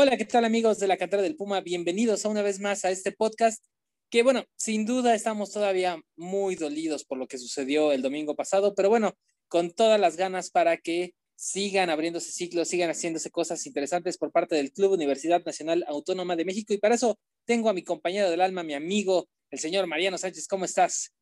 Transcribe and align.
Hola, 0.00 0.16
¿qué 0.16 0.26
tal 0.26 0.44
amigos 0.44 0.78
de 0.78 0.86
la 0.86 0.96
cantera 0.96 1.24
del 1.24 1.34
Puma? 1.34 1.60
Bienvenidos 1.60 2.24
a 2.24 2.28
una 2.28 2.40
vez 2.40 2.60
más 2.60 2.84
a 2.84 2.90
este 2.92 3.10
podcast 3.10 3.64
que 4.10 4.22
bueno, 4.22 4.44
sin 4.54 4.86
duda 4.86 5.12
estamos 5.12 5.50
todavía 5.50 6.00
muy 6.14 6.54
dolidos 6.54 7.02
por 7.02 7.18
lo 7.18 7.26
que 7.26 7.36
sucedió 7.36 7.90
el 7.90 8.00
domingo 8.00 8.36
pasado, 8.36 8.76
pero 8.76 8.90
bueno, 8.90 9.14
con 9.48 9.72
todas 9.72 9.98
las 9.98 10.16
ganas 10.16 10.50
para 10.50 10.76
que 10.76 11.14
sigan 11.34 11.90
abriéndose 11.90 12.30
ciclos, 12.30 12.68
sigan 12.68 12.90
haciéndose 12.90 13.32
cosas 13.32 13.66
interesantes 13.66 14.18
por 14.18 14.30
parte 14.30 14.54
del 14.54 14.70
Club 14.70 14.92
Universidad 14.92 15.44
Nacional 15.44 15.84
Autónoma 15.88 16.36
de 16.36 16.44
México. 16.44 16.72
Y 16.72 16.78
para 16.78 16.94
eso 16.94 17.18
tengo 17.44 17.68
a 17.68 17.72
mi 17.72 17.82
compañero 17.82 18.30
del 18.30 18.40
alma, 18.40 18.62
mi 18.62 18.74
amigo, 18.74 19.26
el 19.50 19.58
señor 19.58 19.88
Mariano 19.88 20.16
Sánchez. 20.16 20.46
¿Cómo 20.46 20.64
estás? 20.64 21.12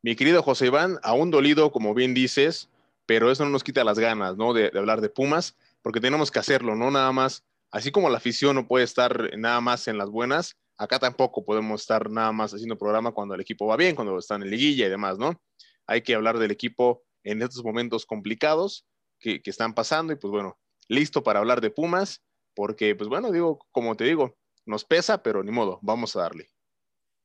Mi 0.00 0.16
querido 0.16 0.42
José 0.42 0.68
Iván, 0.68 0.96
aún 1.02 1.30
dolido, 1.30 1.70
como 1.70 1.92
bien 1.92 2.14
dices, 2.14 2.70
pero 3.04 3.30
eso 3.30 3.44
no 3.44 3.50
nos 3.50 3.62
quita 3.62 3.84
las 3.84 3.98
ganas, 3.98 4.38
¿no? 4.38 4.54
De, 4.54 4.70
de 4.70 4.78
hablar 4.78 5.02
de 5.02 5.10
Pumas, 5.10 5.56
porque 5.82 6.00
tenemos 6.00 6.30
que 6.30 6.38
hacerlo, 6.38 6.74
¿no? 6.74 6.90
Nada 6.90 7.12
más, 7.12 7.44
así 7.72 7.90
como 7.90 8.10
la 8.10 8.18
afición 8.18 8.54
no 8.54 8.68
puede 8.68 8.84
estar 8.84 9.36
nada 9.36 9.60
más 9.60 9.88
en 9.88 9.98
las 9.98 10.10
buenas, 10.10 10.56
acá 10.76 10.98
tampoco 10.98 11.44
podemos 11.44 11.80
estar 11.80 12.10
nada 12.10 12.30
más 12.30 12.52
haciendo 12.52 12.78
programa 12.78 13.12
cuando 13.12 13.34
el 13.34 13.40
equipo 13.40 13.66
va 13.66 13.76
bien, 13.76 13.96
cuando 13.96 14.18
está 14.18 14.36
en 14.36 14.48
liguilla 14.48 14.86
y 14.86 14.90
demás, 14.90 15.18
¿no? 15.18 15.42
Hay 15.86 16.02
que 16.02 16.14
hablar 16.14 16.38
del 16.38 16.50
equipo 16.50 17.02
en 17.24 17.42
estos 17.42 17.64
momentos 17.64 18.06
complicados 18.06 18.86
que, 19.18 19.40
están 19.44 19.74
pasando 19.74 20.12
y 20.12 20.16
pues 20.16 20.30
bueno, 20.30 20.58
listo 20.88 21.22
para 21.22 21.38
hablar 21.38 21.60
de 21.60 21.70
Pumas, 21.70 22.22
porque 22.54 22.94
pues 22.94 23.08
bueno, 23.08 23.32
digo, 23.32 23.66
como 23.70 23.96
te 23.96 24.04
digo, 24.04 24.36
nos 24.66 24.84
pesa, 24.84 25.22
pero 25.22 25.42
ni 25.42 25.50
modo, 25.50 25.78
vamos 25.82 26.14
a 26.16 26.20
darle. 26.20 26.50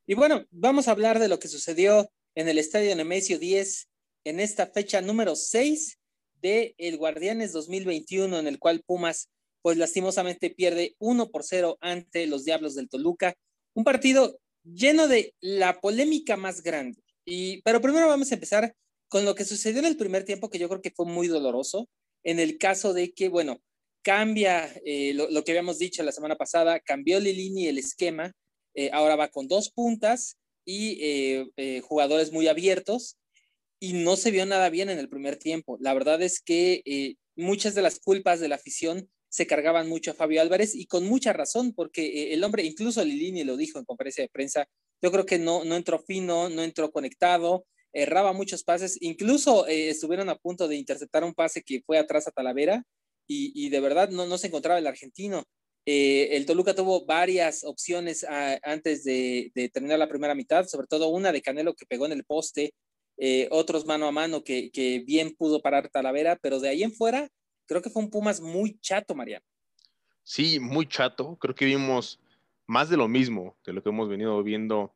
Y 0.06 0.14
bueno, 0.14 0.46
vamos 0.50 0.88
a 0.88 0.92
hablar 0.92 1.18
de 1.18 1.28
lo 1.28 1.38
que 1.38 1.48
sucedió 1.48 2.10
en 2.34 2.48
el 2.48 2.58
Estadio 2.58 2.94
Nemesio 2.96 3.38
10 3.38 3.88
en 4.24 4.40
esta 4.40 4.66
fecha 4.66 5.00
número 5.00 5.36
6 5.36 5.98
de 6.40 6.74
el 6.78 6.96
Guardianes 6.96 7.52
2021, 7.52 8.38
en 8.38 8.46
el 8.46 8.58
cual 8.58 8.82
Pumas, 8.86 9.28
pues 9.68 9.76
lastimosamente 9.76 10.48
pierde 10.48 10.96
1 10.98 11.30
por 11.30 11.44
0 11.44 11.76
ante 11.82 12.26
los 12.26 12.46
Diablos 12.46 12.74
del 12.74 12.88
Toluca. 12.88 13.34
Un 13.74 13.84
partido 13.84 14.40
lleno 14.64 15.08
de 15.08 15.34
la 15.42 15.82
polémica 15.82 16.38
más 16.38 16.62
grande. 16.62 17.02
Y, 17.26 17.60
pero 17.60 17.82
primero 17.82 18.08
vamos 18.08 18.30
a 18.30 18.34
empezar 18.36 18.74
con 19.08 19.26
lo 19.26 19.34
que 19.34 19.44
sucedió 19.44 19.80
en 19.80 19.84
el 19.84 19.98
primer 19.98 20.24
tiempo, 20.24 20.48
que 20.48 20.58
yo 20.58 20.70
creo 20.70 20.80
que 20.80 20.90
fue 20.90 21.04
muy 21.04 21.28
doloroso, 21.28 21.86
en 22.24 22.40
el 22.40 22.56
caso 22.56 22.94
de 22.94 23.12
que, 23.12 23.28
bueno, 23.28 23.60
cambia 24.00 24.72
eh, 24.86 25.12
lo, 25.12 25.44
que 25.44 25.52
habíamos 25.52 25.78
dicho 25.78 26.02
la 26.02 26.12
semana 26.12 26.36
pasada, 26.36 26.80
cambió 26.80 27.20
Lilini 27.20 27.66
el 27.66 27.76
esquema, 27.76 28.32
eh, 28.72 28.88
ahora 28.94 29.16
va 29.16 29.28
con 29.28 29.48
dos 29.48 29.70
puntas 29.70 30.38
y 30.64 30.96
eh, 31.58 31.82
jugadores 31.82 32.32
muy 32.32 32.48
abiertos, 32.48 33.18
y 33.78 33.92
no 33.92 34.16
se 34.16 34.30
vio 34.30 34.46
nada 34.46 34.70
bien 34.70 34.88
en 34.88 34.98
el 34.98 35.10
primer 35.10 35.36
tiempo. 35.36 35.76
La 35.78 35.92
verdad 35.92 36.22
es 36.22 36.40
que 36.40 37.18
muchas 37.36 37.74
de 37.74 37.82
las 37.82 38.00
culpas 38.00 38.40
de 38.40 38.48
la 38.48 38.54
afición 38.54 39.10
se 39.28 39.46
cargaban 39.46 39.88
mucho 39.88 40.12
a 40.12 40.14
Fabio 40.14 40.40
Álvarez 40.40 40.74
y 40.74 40.86
con 40.86 41.04
mucha 41.06 41.32
razón, 41.32 41.72
porque 41.72 42.32
el 42.32 42.42
hombre, 42.44 42.62
incluso 42.64 43.04
Lilini 43.04 43.44
lo 43.44 43.56
dijo 43.56 43.78
en 43.78 43.84
conferencia 43.84 44.22
de 44.22 44.30
prensa, 44.30 44.66
yo 45.02 45.12
creo 45.12 45.26
que 45.26 45.38
no, 45.38 45.64
no 45.64 45.76
entró 45.76 45.98
fino, 45.98 46.48
no 46.48 46.62
entró 46.62 46.90
conectado, 46.90 47.66
erraba 47.92 48.32
muchos 48.32 48.64
pases, 48.64 48.96
incluso 49.00 49.66
eh, 49.66 49.90
estuvieron 49.90 50.28
a 50.28 50.36
punto 50.36 50.68
de 50.68 50.76
interceptar 50.76 51.24
un 51.24 51.34
pase 51.34 51.62
que 51.62 51.82
fue 51.86 51.98
atrás 51.98 52.26
a 52.26 52.30
Talavera 52.30 52.84
y, 53.30 53.68
de 53.68 53.80
verdad 53.80 54.08
no, 54.08 54.24
no 54.26 54.38
se 54.38 54.46
encontraba 54.46 54.78
el 54.78 54.86
argentino. 54.86 55.44
Eh, 55.84 56.36
el 56.36 56.46
Toluca 56.46 56.74
tuvo 56.74 57.04
varias 57.04 57.62
opciones 57.62 58.24
ah, 58.28 58.58
antes 58.62 59.04
de, 59.04 59.52
terminar 59.72 59.98
la 59.98 60.08
primera 60.08 60.34
mitad, 60.34 60.66
sobre 60.66 60.86
todo 60.86 61.08
una 61.08 61.30
de 61.30 61.42
Canelo 61.42 61.74
que 61.74 61.84
pegó 61.84 62.06
en 62.06 62.12
el 62.12 62.24
poste, 62.24 62.72
eh, 63.18 63.46
otros 63.50 63.84
mano 63.84 64.06
a 64.06 64.12
mano 64.12 64.44
que, 64.44 64.70
que, 64.70 65.00
bien 65.00 65.34
pudo 65.36 65.60
parar 65.60 65.90
Talavera, 65.90 66.38
pero 66.40 66.58
de 66.58 66.70
ahí 66.70 66.82
en 66.82 66.92
fuera 66.92 67.28
creo 67.68 67.82
que 67.82 67.90
fue 67.90 68.02
un 68.02 68.10
Pumas 68.10 68.40
muy 68.40 68.80
chato, 68.80 69.14
Mariano. 69.14 69.44
Sí, 70.24 70.58
muy 70.58 70.88
chato. 70.88 71.36
Creo 71.36 71.54
que 71.54 71.66
vimos 71.66 72.20
más 72.66 72.88
de 72.88 72.96
lo 72.96 73.06
mismo 73.06 73.56
de 73.64 73.72
lo 73.72 73.82
que 73.82 73.90
hemos 73.90 74.08
venido 74.08 74.42
viendo 74.42 74.94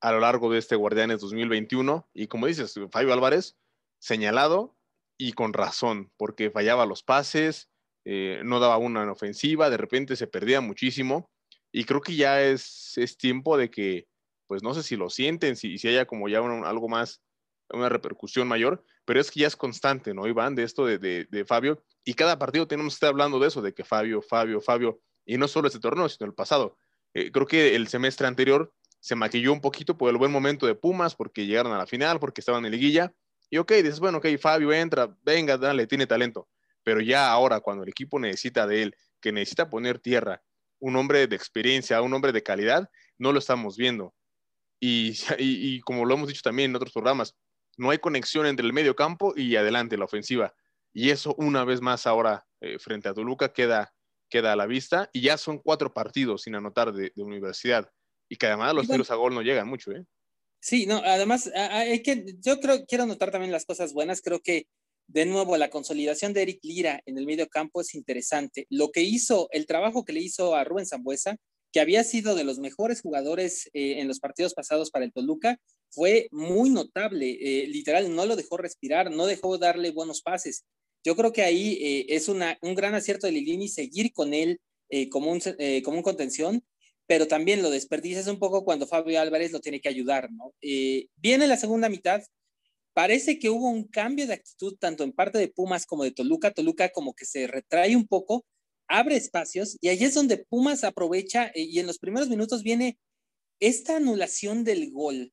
a 0.00 0.12
lo 0.12 0.20
largo 0.20 0.52
de 0.52 0.58
este 0.58 0.76
Guardianes 0.76 1.20
2021. 1.20 2.08
Y 2.12 2.26
como 2.26 2.46
dices, 2.46 2.78
Fabio 2.90 3.12
Álvarez, 3.12 3.56
señalado 3.98 4.76
y 5.16 5.32
con 5.32 5.52
razón, 5.52 6.12
porque 6.16 6.50
fallaba 6.50 6.86
los 6.86 7.02
pases, 7.02 7.70
eh, 8.04 8.40
no 8.44 8.60
daba 8.60 8.78
una 8.78 9.02
en 9.02 9.08
ofensiva, 9.08 9.70
de 9.70 9.76
repente 9.76 10.14
se 10.16 10.26
perdía 10.26 10.60
muchísimo. 10.60 11.30
Y 11.72 11.84
creo 11.84 12.00
que 12.00 12.14
ya 12.14 12.42
es, 12.42 12.94
tiempo 13.18 13.56
de 13.56 13.70
que, 13.70 14.08
pues 14.46 14.62
no 14.62 14.74
sé 14.74 14.82
si 14.82 14.96
lo 14.96 15.10
sienten, 15.10 15.56
si, 15.56 15.78
si 15.78 15.88
haya 15.88 16.06
como 16.06 16.28
ya 16.28 16.38
algo 16.38 16.88
más, 16.88 17.20
una 17.70 17.88
repercusión 17.88 18.48
mayor, 18.48 18.84
pero 19.04 19.20
es 19.20 19.30
que 19.30 19.40
ya 19.40 19.46
es 19.46 19.56
constante, 19.56 20.14
¿no, 20.14 20.26
Iván? 20.26 20.54
De 20.54 20.62
esto 20.62 20.86
de, 20.86 21.44
Fabio. 21.46 21.82
Y 22.08 22.14
cada 22.14 22.38
partido 22.38 22.66
tenemos 22.66 22.94
que 22.94 22.96
estar 22.96 23.10
hablando 23.10 23.38
de 23.38 23.48
eso, 23.48 23.60
de 23.60 23.74
que 23.74 23.84
Fabio, 23.84 24.22
Fabio, 24.22 24.62
Fabio, 24.62 24.98
y 25.26 25.36
no 25.36 25.46
solo 25.46 25.68
este 25.68 25.78
torneo, 25.78 26.08
sino 26.08 26.26
el 26.26 26.32
pasado. 26.32 26.78
Eh, 27.12 27.30
creo 27.30 27.46
que 27.46 27.76
el 27.76 27.86
semestre 27.88 28.26
anterior 28.26 28.72
se 28.98 29.14
maquilló 29.14 29.52
un 29.52 29.60
poquito 29.60 29.98
por 29.98 30.08
el 30.08 30.16
buen 30.16 30.32
momento 30.32 30.66
de 30.66 30.74
Pumas, 30.74 31.14
porque 31.14 31.44
llegaron 31.44 31.70
a 31.70 31.76
la 31.76 31.86
final, 31.86 32.18
porque 32.18 32.40
estaban 32.40 32.64
en 32.64 32.72
liguilla. 32.72 33.12
Y 33.50 33.58
ok, 33.58 33.72
dices, 33.72 34.00
bueno, 34.00 34.16
ok, 34.18 34.26
Fabio 34.40 34.72
entra, 34.72 35.14
venga, 35.22 35.58
dale, 35.58 35.86
tiene 35.86 36.06
talento. 36.06 36.48
Pero 36.82 37.02
ya 37.02 37.30
ahora, 37.30 37.60
cuando 37.60 37.82
el 37.82 37.90
equipo 37.90 38.18
necesita 38.18 38.66
de 38.66 38.84
él, 38.84 38.96
que 39.20 39.30
necesita 39.30 39.68
poner 39.68 39.98
tierra, 39.98 40.42
un 40.78 40.96
hombre 40.96 41.26
de 41.26 41.36
experiencia, 41.36 42.00
un 42.00 42.14
hombre 42.14 42.32
de 42.32 42.42
calidad, 42.42 42.88
no 43.18 43.34
lo 43.34 43.38
estamos 43.38 43.76
viendo. 43.76 44.14
Y, 44.80 45.12
y, 45.38 45.80
como 45.80 46.06
lo 46.06 46.14
hemos 46.14 46.28
dicho 46.28 46.40
también 46.42 46.70
en 46.70 46.76
otros 46.76 46.94
programas, 46.94 47.36
no 47.76 47.90
hay 47.90 47.98
conexión 47.98 48.46
entre 48.46 48.64
el 48.64 48.72
medio 48.72 48.96
campo 48.96 49.34
y 49.36 49.56
adelante, 49.56 49.98
la 49.98 50.06
ofensiva. 50.06 50.54
Y 50.98 51.10
eso 51.10 51.32
una 51.38 51.64
vez 51.64 51.80
más 51.80 52.08
ahora 52.08 52.44
eh, 52.60 52.76
frente 52.80 53.08
a 53.08 53.14
Toluca 53.14 53.52
queda, 53.52 53.94
queda 54.28 54.52
a 54.52 54.56
la 54.56 54.66
vista. 54.66 55.08
Y 55.12 55.20
ya 55.20 55.38
son 55.38 55.58
cuatro 55.58 55.94
partidos 55.94 56.42
sin 56.42 56.56
anotar 56.56 56.92
de 56.92 57.12
universidad. 57.14 57.88
Y 58.28 58.34
que 58.34 58.48
además 58.48 58.74
los 58.74 58.88
tiros 58.88 59.08
a 59.12 59.14
gol 59.14 59.32
no 59.32 59.42
llegan 59.42 59.68
mucho, 59.68 59.92
¿eh? 59.92 60.04
Sí, 60.60 60.86
no, 60.86 60.96
además, 60.96 61.52
hay 61.54 62.02
que, 62.02 62.34
yo 62.40 62.58
creo, 62.58 62.84
quiero 62.84 63.06
notar 63.06 63.30
también 63.30 63.52
las 63.52 63.64
cosas 63.64 63.92
buenas. 63.92 64.20
Creo 64.20 64.40
que, 64.40 64.66
de 65.06 65.24
nuevo, 65.24 65.56
la 65.56 65.70
consolidación 65.70 66.32
de 66.32 66.42
Eric 66.42 66.58
Lira 66.64 67.00
en 67.06 67.16
el 67.16 67.26
medio 67.26 67.46
campo 67.46 67.80
es 67.80 67.94
interesante. 67.94 68.66
Lo 68.68 68.90
que 68.90 69.02
hizo, 69.02 69.46
el 69.52 69.66
trabajo 69.66 70.04
que 70.04 70.12
le 70.12 70.20
hizo 70.20 70.56
a 70.56 70.64
Rubén 70.64 70.86
Zambuesa, 70.86 71.36
que 71.72 71.78
había 71.78 72.02
sido 72.02 72.34
de 72.34 72.42
los 72.42 72.58
mejores 72.58 73.02
jugadores 73.02 73.70
eh, 73.72 74.00
en 74.00 74.08
los 74.08 74.18
partidos 74.18 74.52
pasados 74.52 74.90
para 74.90 75.04
el 75.04 75.12
Toluca, 75.12 75.60
fue 75.90 76.26
muy 76.32 76.70
notable. 76.70 77.38
Eh, 77.40 77.68
literal, 77.68 78.12
no 78.12 78.26
lo 78.26 78.34
dejó 78.34 78.56
respirar, 78.56 79.12
no 79.12 79.26
dejó 79.26 79.58
darle 79.58 79.92
buenos 79.92 80.22
pases. 80.22 80.64
Yo 81.04 81.16
creo 81.16 81.32
que 81.32 81.42
ahí 81.42 81.78
eh, 81.80 82.06
es 82.08 82.28
un 82.28 82.74
gran 82.74 82.94
acierto 82.94 83.26
de 83.26 83.32
Lilini 83.32 83.68
seguir 83.68 84.12
con 84.12 84.34
él 84.34 84.60
como, 85.10 85.30
un, 85.30 85.40
como 85.82 85.98
un 85.98 86.02
contención 86.02 86.64
pero 87.08 87.26
también 87.26 87.62
lo 87.62 87.70
desperdicias 87.70 88.26
un 88.28 88.38
poco 88.38 88.64
cuando 88.64 88.86
Fabio 88.86 89.18
Álvarez 89.18 89.50
lo 89.50 89.60
tiene 89.60 89.80
que 89.80 89.88
ayudar. 89.88 90.28
Eh, 90.60 91.08
viene 91.16 91.46
la 91.46 91.56
segunda 91.56 91.88
mitad, 91.88 92.22
parece 92.92 93.38
que 93.38 93.48
hubo 93.48 93.70
un 93.70 93.84
cambio 93.84 94.26
de 94.26 94.34
actitud 94.34 94.76
tanto 94.78 95.04
en 95.04 95.12
parte 95.12 95.38
de 95.38 95.48
Pumas 95.48 95.86
como 95.86 96.04
de 96.04 96.10
Toluca, 96.10 96.52
Toluca 96.52 96.90
como 96.90 97.14
que 97.14 97.24
se 97.24 97.46
retrae 97.46 97.96
un 97.96 98.06
poco, 98.06 98.44
abre 98.88 99.16
espacios 99.16 99.78
y 99.80 99.88
ahí 99.88 100.04
es 100.04 100.14
donde 100.14 100.36
Pumas 100.36 100.84
aprovecha 100.84 101.46
eh, 101.54 101.62
y 101.62 101.78
en 101.78 101.86
los 101.86 101.98
primeros 101.98 102.28
minutos 102.28 102.62
viene 102.62 102.98
esta 103.58 103.96
anulación 103.96 104.62
del 104.62 104.92
gol, 104.92 105.32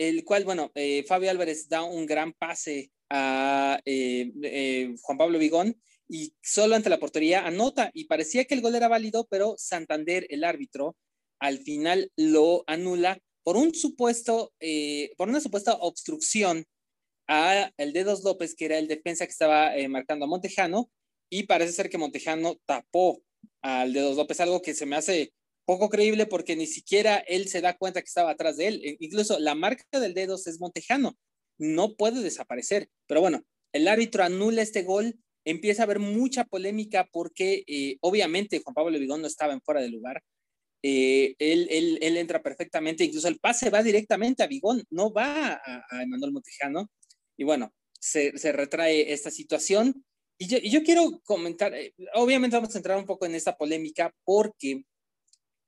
el 0.00 0.24
cual, 0.24 0.44
bueno, 0.44 0.70
eh, 0.74 1.04
Fabio 1.06 1.30
Álvarez 1.30 1.68
da 1.68 1.82
un 1.82 2.06
gran 2.06 2.32
pase 2.32 2.90
a 3.10 3.80
Juan 3.84 5.18
Pablo 5.18 5.38
Vigón 5.38 5.76
y 6.08 6.34
solo 6.42 6.74
ante 6.74 6.88
la 6.88 6.98
portería 6.98 7.46
anota 7.46 7.90
y 7.92 8.06
parecía 8.06 8.44
que 8.44 8.54
el 8.54 8.62
gol 8.62 8.74
era 8.74 8.88
válido, 8.88 9.26
pero 9.30 9.54
Santander, 9.58 10.26
el 10.30 10.44
árbitro, 10.44 10.96
al 11.38 11.58
final 11.58 12.10
lo 12.16 12.64
anula 12.66 13.20
por 13.42 13.56
un 13.56 13.74
supuesto, 13.74 14.52
eh, 14.60 15.12
por 15.16 15.28
una 15.28 15.40
supuesta 15.40 15.74
obstrucción 15.74 16.64
a 17.28 17.70
el 17.76 17.92
Dedos 17.92 18.24
López, 18.24 18.54
que 18.54 18.64
era 18.64 18.78
el 18.78 18.88
defensa 18.88 19.26
que 19.26 19.32
estaba 19.32 19.76
eh, 19.76 19.86
marcando 19.88 20.24
a 20.24 20.28
Montejano, 20.28 20.90
y 21.30 21.44
parece 21.44 21.72
ser 21.72 21.90
que 21.90 21.98
Montejano 21.98 22.56
tapó 22.66 23.22
al 23.62 23.92
Dedos 23.92 24.16
López, 24.16 24.40
algo 24.40 24.62
que 24.62 24.74
se 24.74 24.86
me 24.86 24.96
hace 24.96 25.32
poco 25.70 25.88
creíble 25.88 26.26
porque 26.26 26.56
ni 26.56 26.66
siquiera 26.66 27.18
él 27.18 27.48
se 27.48 27.60
da 27.60 27.76
cuenta 27.76 28.00
que 28.00 28.08
estaba 28.08 28.30
atrás 28.30 28.56
de 28.56 28.66
él. 28.66 28.80
E 28.84 28.96
incluso 28.98 29.38
la 29.38 29.54
marca 29.54 30.00
del 30.00 30.14
Dedos 30.14 30.48
es 30.48 30.58
Montejano, 30.58 31.16
no 31.58 31.94
puede 31.94 32.22
desaparecer. 32.22 32.88
Pero 33.06 33.20
bueno, 33.20 33.42
el 33.72 33.86
árbitro 33.86 34.24
anula 34.24 34.62
este 34.62 34.82
gol, 34.82 35.20
empieza 35.44 35.82
a 35.82 35.84
haber 35.84 36.00
mucha 36.00 36.44
polémica 36.44 37.08
porque 37.12 37.62
eh, 37.68 37.98
obviamente 38.00 38.60
Juan 38.64 38.74
Pablo 38.74 38.98
Vigón 38.98 39.20
no 39.20 39.28
estaba 39.28 39.52
en 39.52 39.62
fuera 39.62 39.80
de 39.80 39.90
lugar, 39.90 40.22
eh, 40.82 41.34
él, 41.38 41.68
él, 41.70 41.98
él, 42.00 42.16
entra 42.16 42.42
perfectamente, 42.42 43.04
incluso 43.04 43.28
el 43.28 43.38
pase 43.38 43.70
va 43.70 43.82
directamente 43.82 44.42
a 44.42 44.46
Vigón, 44.46 44.82
no 44.90 45.12
va 45.12 45.52
a, 45.52 45.84
a 45.88 46.02
Emanuel 46.02 46.32
Montejano. 46.32 46.90
Y 47.36 47.44
bueno, 47.44 47.72
se, 48.00 48.36
se, 48.38 48.50
retrae 48.52 49.12
esta 49.12 49.30
situación. 49.30 50.04
Y 50.38 50.48
yo, 50.48 50.58
y 50.60 50.70
yo 50.70 50.82
quiero 50.82 51.20
comentar, 51.22 51.74
eh, 51.74 51.94
obviamente 52.14 52.56
vamos 52.56 52.74
a 52.74 52.78
entrar 52.78 52.96
un 52.98 53.06
poco 53.06 53.26
en 53.26 53.34
esta 53.34 53.56
polémica 53.56 54.12
porque 54.24 54.84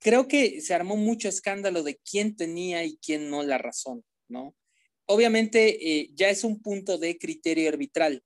creo 0.02 0.28
que 0.28 0.60
se 0.60 0.75
armó 0.75 0.96
mucho 0.96 1.28
escándalo 1.28 1.82
de 1.82 1.99
quién 1.99 2.37
tenía 2.37 2.84
y 2.84 2.99
quién 2.99 3.31
no 3.31 3.43
la 3.43 3.58
razón, 3.58 4.04
¿no? 4.28 4.54
Obviamente 5.06 6.00
eh, 6.00 6.10
ya 6.14 6.28
es 6.31 6.44
un 6.44 6.60
punto 6.60 6.99
de 6.99 7.19
criterio 7.19 7.69
arbitral, 7.69 8.22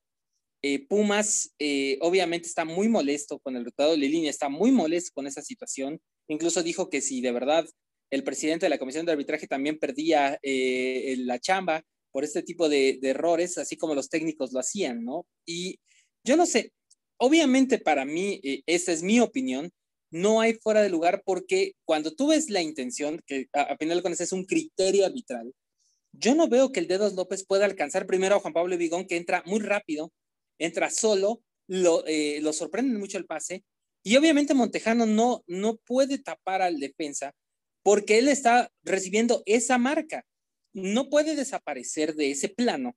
Eh, 0.63 0.87
Pumas 0.89 1.55
eh, 1.61 1.99
obviamente 2.01 2.49
está 2.49 2.65
muy 2.65 2.89
molesto 2.89 3.39
con 3.39 3.55
el 3.55 3.63
resultado 3.65 3.95
línea, 3.97 4.31
está 4.31 4.49
muy 4.49 4.73
molesto 4.73 5.13
con 5.15 5.27
esa 5.27 5.43
situación. 5.43 6.01
Incluso 6.29 6.63
dijo 6.63 6.89
que 6.91 7.01
si 7.01 7.21
de 7.21 7.31
verdad 7.31 7.67
el 8.11 8.25
presidente 8.25 8.67
de 8.67 8.71
la 8.71 8.79
comisión 8.79 9.07
de 9.07 9.13
arbitraje 9.13 9.47
también 9.47 9.79
perdía 9.79 10.39
eh, 10.43 11.17
la 11.19 11.39
chamba 11.39 11.85
por 12.13 12.25
este 12.25 12.43
tipo 12.43 12.69
de, 12.69 12.99
de, 13.01 13.11
errores, 13.11 13.59
así 13.59 13.77
como 13.77 13.95
los 13.95 14.09
técnicos 14.09 14.53
lo 14.53 14.61
hacían, 14.61 15.05
¿no? 15.05 15.27
Y 15.47 15.79
yo 16.25 16.37
no 16.37 16.47
sé, 16.47 16.73
obviamente 17.19 17.79
para 17.79 18.05
mí, 18.05 18.41
esta 18.67 18.93
es 18.93 19.03
mi 19.03 19.21
opinión, 19.21 19.71
no 20.11 20.41
hay 20.41 20.55
fuera 20.55 20.83
de 20.83 20.89
lugar 20.89 21.23
porque 21.25 21.73
cuando 21.85 22.15
tú 22.15 22.29
ves 22.29 22.51
la 22.51 22.63
intención, 22.63 23.21
que 23.27 23.47
a, 23.53 23.77
final 23.77 23.99
de 23.99 24.03
cuentas 24.03 24.21
es 24.21 24.33
un 24.33 24.45
criterio 24.45 25.07
arbitral, 25.07 25.53
yo 26.13 26.35
no 26.35 26.49
veo 26.49 26.73
que 26.73 26.81
el 26.81 26.89
Dedos 26.89 27.15
López 27.15 27.45
pueda 27.45 27.65
alcanzar 27.65 28.07
primero 28.07 28.37
a 28.37 28.41
Juan 28.41 28.55
Pablo 28.55 28.77
Vigón, 28.79 29.07
que 29.07 29.17
entra 29.17 29.43
muy 29.47 29.61
rápido, 29.61 30.13
entra 30.59 30.91
solo, 30.91 31.43
lo, 31.67 32.05
eh, 32.07 32.41
sorprende 32.53 32.99
mucho 32.99 33.19
el 33.19 33.27
pase, 33.27 33.65
y 34.03 34.17
obviamente 34.17 34.55
Montejano 34.55 35.05
no, 35.05 35.43
no 35.47 35.77
puede 35.79 36.19
tapar 36.19 36.63
al 36.63 36.79
defensa 36.79 37.35
porque 37.83 38.19
él 38.19 38.29
está 38.29 38.71
recibiendo 38.85 39.43
esa 39.47 39.79
marca. 39.79 40.25
No 40.73 41.09
puede 41.09 41.35
desaparecer 41.35 42.15
de 42.15 42.31
ese 42.31 42.49
plano 42.49 42.97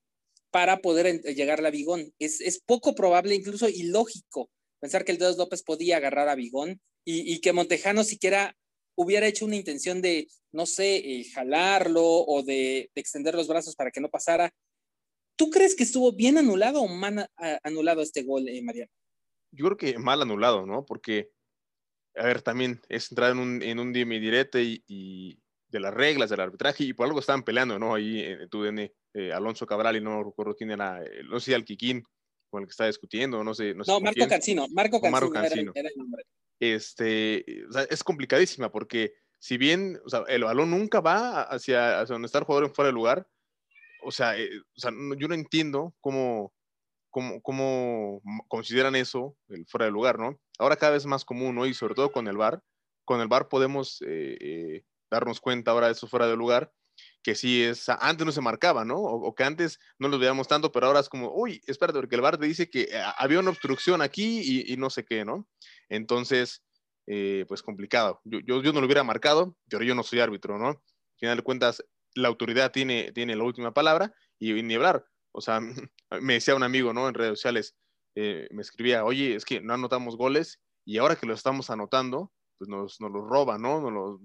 para 0.52 0.82
poder 0.82 1.22
llegar 1.22 1.66
a 1.66 1.70
Vigón. 1.72 2.14
Es, 2.20 2.42
es 2.42 2.60
poco 2.60 2.94
probable, 2.96 3.36
incluso 3.36 3.70
ilógico, 3.70 4.50
pensar 4.80 5.04
que 5.04 5.12
el 5.12 5.18
Dedos 5.18 5.38
López 5.38 5.64
podía 5.64 5.98
agarrar 5.98 6.30
a 6.30 6.36
Vigón 6.36 6.80
y, 7.12 7.40
que 7.42 7.54
Montejano 7.54 8.04
siquiera 8.04 8.56
hubiera 8.96 9.26
hecho 9.26 9.46
una 9.46 9.56
intención 9.56 10.02
de, 10.02 10.28
no 10.52 10.66
sé, 10.66 10.98
eh, 10.98 11.26
jalarlo 11.34 12.04
o 12.04 12.44
de, 12.44 12.92
extender 12.96 13.34
los 13.34 13.48
brazos 13.48 13.76
para 13.76 13.92
que 13.92 14.02
no 14.02 14.10
pasara. 14.10 14.54
¿Tú 15.36 15.50
crees 15.50 15.76
que 15.76 15.84
estuvo 15.84 16.12
bien 16.12 16.38
anulado 16.38 16.82
o 16.82 16.88
mal 16.88 17.30
anulado 17.64 18.02
este 18.02 18.24
gol, 18.24 18.48
eh, 18.48 18.62
Mariano? 18.62 18.92
Yo 19.52 19.66
creo 19.66 19.78
que 19.78 19.98
mal 19.98 20.22
anulado, 20.22 20.66
¿no? 20.66 20.86
Porque, 20.86 21.32
a 22.16 22.26
ver, 22.26 22.42
también 22.42 22.82
es 22.90 23.10
entrar 23.10 23.32
en 23.32 23.40
un, 23.40 23.64
en 23.64 23.80
un 23.80 23.94
direte 23.94 24.62
y, 24.64 25.40
de 25.70 25.80
las 25.80 25.94
reglas 25.94 26.32
del 26.32 26.40
arbitraje 26.40 26.84
y 26.84 26.94
por 26.94 27.06
algo 27.06 27.20
estaban 27.20 27.44
peleando, 27.44 27.78
¿no? 27.78 27.94
Ahí 27.94 28.22
en 28.22 28.50
tu 28.50 28.64
DN, 28.64 28.92
eh, 29.14 29.32
Alonso 29.32 29.68
Cabral 29.68 29.96
y 29.96 30.02
no 30.02 30.24
recuerdo 30.24 30.56
quién 30.56 30.72
era, 30.72 31.00
no 31.30 31.40
sé, 31.40 31.54
Alquiquín, 31.54 32.04
con 32.50 32.64
el 32.64 32.68
que 32.68 32.72
estaba 32.72 32.88
discutiendo, 32.88 33.44
no 33.44 33.54
sé. 33.54 33.76
No, 33.76 33.84
sé 33.84 33.92
Marco 34.02 34.28
Cancino, 34.28 34.68
Marco 34.70 35.00
Cancino, 35.00 35.72
Era, 35.76 35.90
el 35.90 35.96
nombre 35.96 36.26
este, 36.60 37.66
es 37.90 38.04
complicadísima 38.04 38.72
porque 38.72 39.14
si 39.40 39.58
bien 39.58 40.00
el 40.28 40.44
balón 40.44 40.72
nunca 40.72 41.00
va 41.00 41.44
hacia, 41.44 42.04
donde 42.06 42.26
está 42.26 42.40
el 42.40 42.44
jugador 42.44 42.68
en 42.68 42.76
fuera 42.76 42.88
de 42.88 42.94
lugar, 42.94 43.28
o 44.04 44.12
sea, 44.12 44.38
eh, 44.38 44.50
yo 45.18 45.28
no 45.28 45.34
entiendo 45.34 45.94
cómo, 46.02 46.54
cómo, 47.10 47.42
cómo, 47.42 48.22
consideran 48.48 48.96
eso 48.96 49.38
el 49.50 49.66
fuera 49.66 49.86
de 49.86 49.92
lugar, 49.92 50.20
¿no? 50.20 50.40
Ahora 50.58 50.76
cada 50.76 50.94
vez 50.94 51.06
más 51.06 51.26
común, 51.26 51.56
¿no? 51.56 51.66
Y 51.66 51.74
sobre 51.74 51.96
todo 51.96 52.12
con 52.12 52.28
el 52.28 52.38
VAR, 52.38 52.62
con 53.06 53.22
el 53.22 53.28
VAR 53.28 53.48
podemos 53.48 54.02
eh, 54.02 54.38
eh, 54.40 54.84
darnos 55.10 55.40
cuenta 55.40 55.72
ahora 55.72 55.88
de 55.88 55.94
eso 55.94 56.08
fuera 56.08 56.28
de 56.28 56.36
lugar, 56.36 56.72
que 57.24 57.36
sí 57.36 57.64
es, 57.64 57.90
antes 57.90 58.26
no 58.26 58.32
se 58.32 58.42
marcaba, 58.42 58.86
¿no? 58.86 58.98
O, 58.98 59.36
que 59.36 59.44
antes 59.44 59.80
no 59.98 60.08
los 60.08 60.20
veíamos 60.20 60.48
tanto, 60.48 60.72
pero 60.72 60.88
ahora 60.88 61.00
es 61.02 61.10
como, 61.10 61.34
uy, 61.34 61.62
espérate, 61.68 62.00
porque 62.00 62.16
el 62.16 62.22
VAR 62.22 62.38
te 62.38 62.46
dice 62.46 62.70
que 62.70 62.90
había 63.18 63.40
una 63.40 63.50
obstrucción 63.50 64.02
aquí 64.02 64.64
y, 64.72 64.78
no 64.78 64.90
sé 64.90 65.06
qué, 65.06 65.26
¿no? 65.26 65.48
Entonces, 65.90 66.64
eh, 67.08 67.46
pues 67.48 67.62
complicado. 67.62 68.22
Yo, 68.24 68.40
yo, 68.40 68.74
no 68.74 68.80
lo 68.80 68.86
hubiera 68.86 69.04
marcado, 69.04 69.56
pero 69.70 69.84
yo 69.84 69.96
no 69.96 70.04
soy 70.04 70.20
árbitro, 70.20 70.58
¿no? 70.58 70.68
Al 70.70 70.80
final 71.20 71.38
de 71.38 71.44
cuentas, 71.44 71.84
la 72.16 72.28
autoridad 72.28 72.72
tiene, 72.72 73.12
tiene 73.12 73.36
la 73.36 73.44
última 73.44 73.74
palabra 73.74 74.14
y 74.40 74.54
ni 74.64 74.76
hablar. 74.76 75.06
O 75.32 75.42
sea, 75.42 75.60
me 76.22 76.34
decía 76.34 76.56
un 76.56 76.64
amigo, 76.64 76.94
¿no? 76.94 77.08
En 77.08 77.14
redes 77.14 77.40
sociales, 77.40 77.76
eh, 78.16 78.48
me 78.52 78.62
escribía, 78.62 79.04
oye, 79.04 79.36
es 79.36 79.46
que 79.46 79.62
no 79.62 79.74
anotamos 79.74 80.18
goles 80.18 80.60
y 80.86 80.98
ahora 80.98 81.16
que 81.16 81.28
lo 81.28 81.34
estamos 81.34 81.70
anotando, 81.70 82.32
pues 82.58 82.70
nos, 82.70 83.00
nos 83.00 83.12
los 83.12 83.28
roban, 83.28 83.62
¿no? 83.62 83.82
Nos 83.82 83.92
los, 83.92 84.22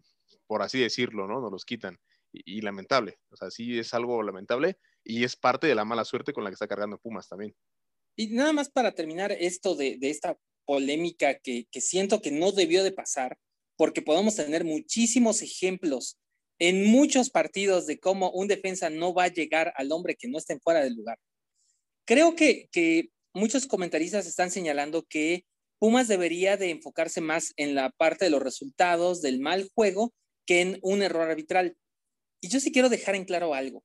por 0.47 0.63
así 0.63 0.81
decirlo, 0.81 1.27
¿no? 1.27 1.41
Nos 1.41 1.53
los 1.53 1.65
quitan. 1.65 1.99
Y, 2.45 2.61
lamentable. 2.61 3.19
O 3.31 3.37
sea, 3.37 3.51
sí 3.51 3.79
es 3.79 3.95
algo 3.95 4.23
lamentable 4.23 4.79
y 5.05 5.25
es 5.25 5.37
parte 5.37 5.67
de 5.67 5.75
la 5.75 5.85
mala 5.85 6.05
suerte 6.05 6.33
con 6.33 6.45
la 6.45 6.51
que 6.51 6.55
está 6.55 6.67
cargando 6.67 6.99
Pumas 6.99 7.29
también. 7.29 7.55
Y 8.17 8.29
nada 8.29 8.53
más 8.53 8.71
para 8.71 8.93
terminar 8.93 9.33
esto 9.33 9.75
de, 9.75 9.99
de 9.99 10.11
esta 10.11 10.37
polémica 10.65 11.39
que, 11.39 11.67
siento 11.73 12.21
que 12.21 12.31
no 12.31 12.53
debió 12.53 12.83
de 12.83 12.93
pasar, 12.93 13.39
porque 13.77 14.03
podemos 14.03 14.37
tener 14.37 14.65
muchísimos 14.65 15.43
ejemplos 15.43 16.19
en 16.59 16.87
muchos 16.87 17.31
partidos 17.31 17.87
de 17.87 17.99
cómo 17.99 18.31
un 18.31 18.49
defensa 18.49 18.91
no 18.91 19.13
va 19.13 19.25
a 19.25 19.33
llegar 19.33 19.73
al 19.77 19.93
hombre 19.93 20.17
que 20.17 20.29
no 20.29 20.39
esté 20.39 20.59
fuera 20.61 20.83
del 20.83 20.95
lugar. 20.95 21.19
Creo 22.07 22.37
que, 22.37 22.69
que 22.71 23.11
muchos 23.33 23.67
comentaristas 23.67 24.27
están 24.27 24.51
señalando 24.51 25.05
que 25.05 25.45
Pumas 25.79 26.09
debería 26.09 26.57
de 26.57 26.71
enfocarse 26.71 27.21
más 27.21 27.53
en 27.57 27.75
la 27.75 27.91
parte 27.91 28.25
de 28.25 28.31
los 28.31 28.43
resultados 28.43 29.21
del 29.21 29.41
mal 29.41 29.69
juego 29.75 30.15
que 30.47 30.61
en 30.61 30.79
un 30.83 31.03
error 31.03 31.29
arbitral. 31.29 31.77
Y 32.45 32.49
yo 32.49 32.61
sí 32.61 32.73
quiero 32.73 32.91
dejar 32.91 33.15
en 33.15 33.25
claro 33.25 33.55
algo. 33.55 33.83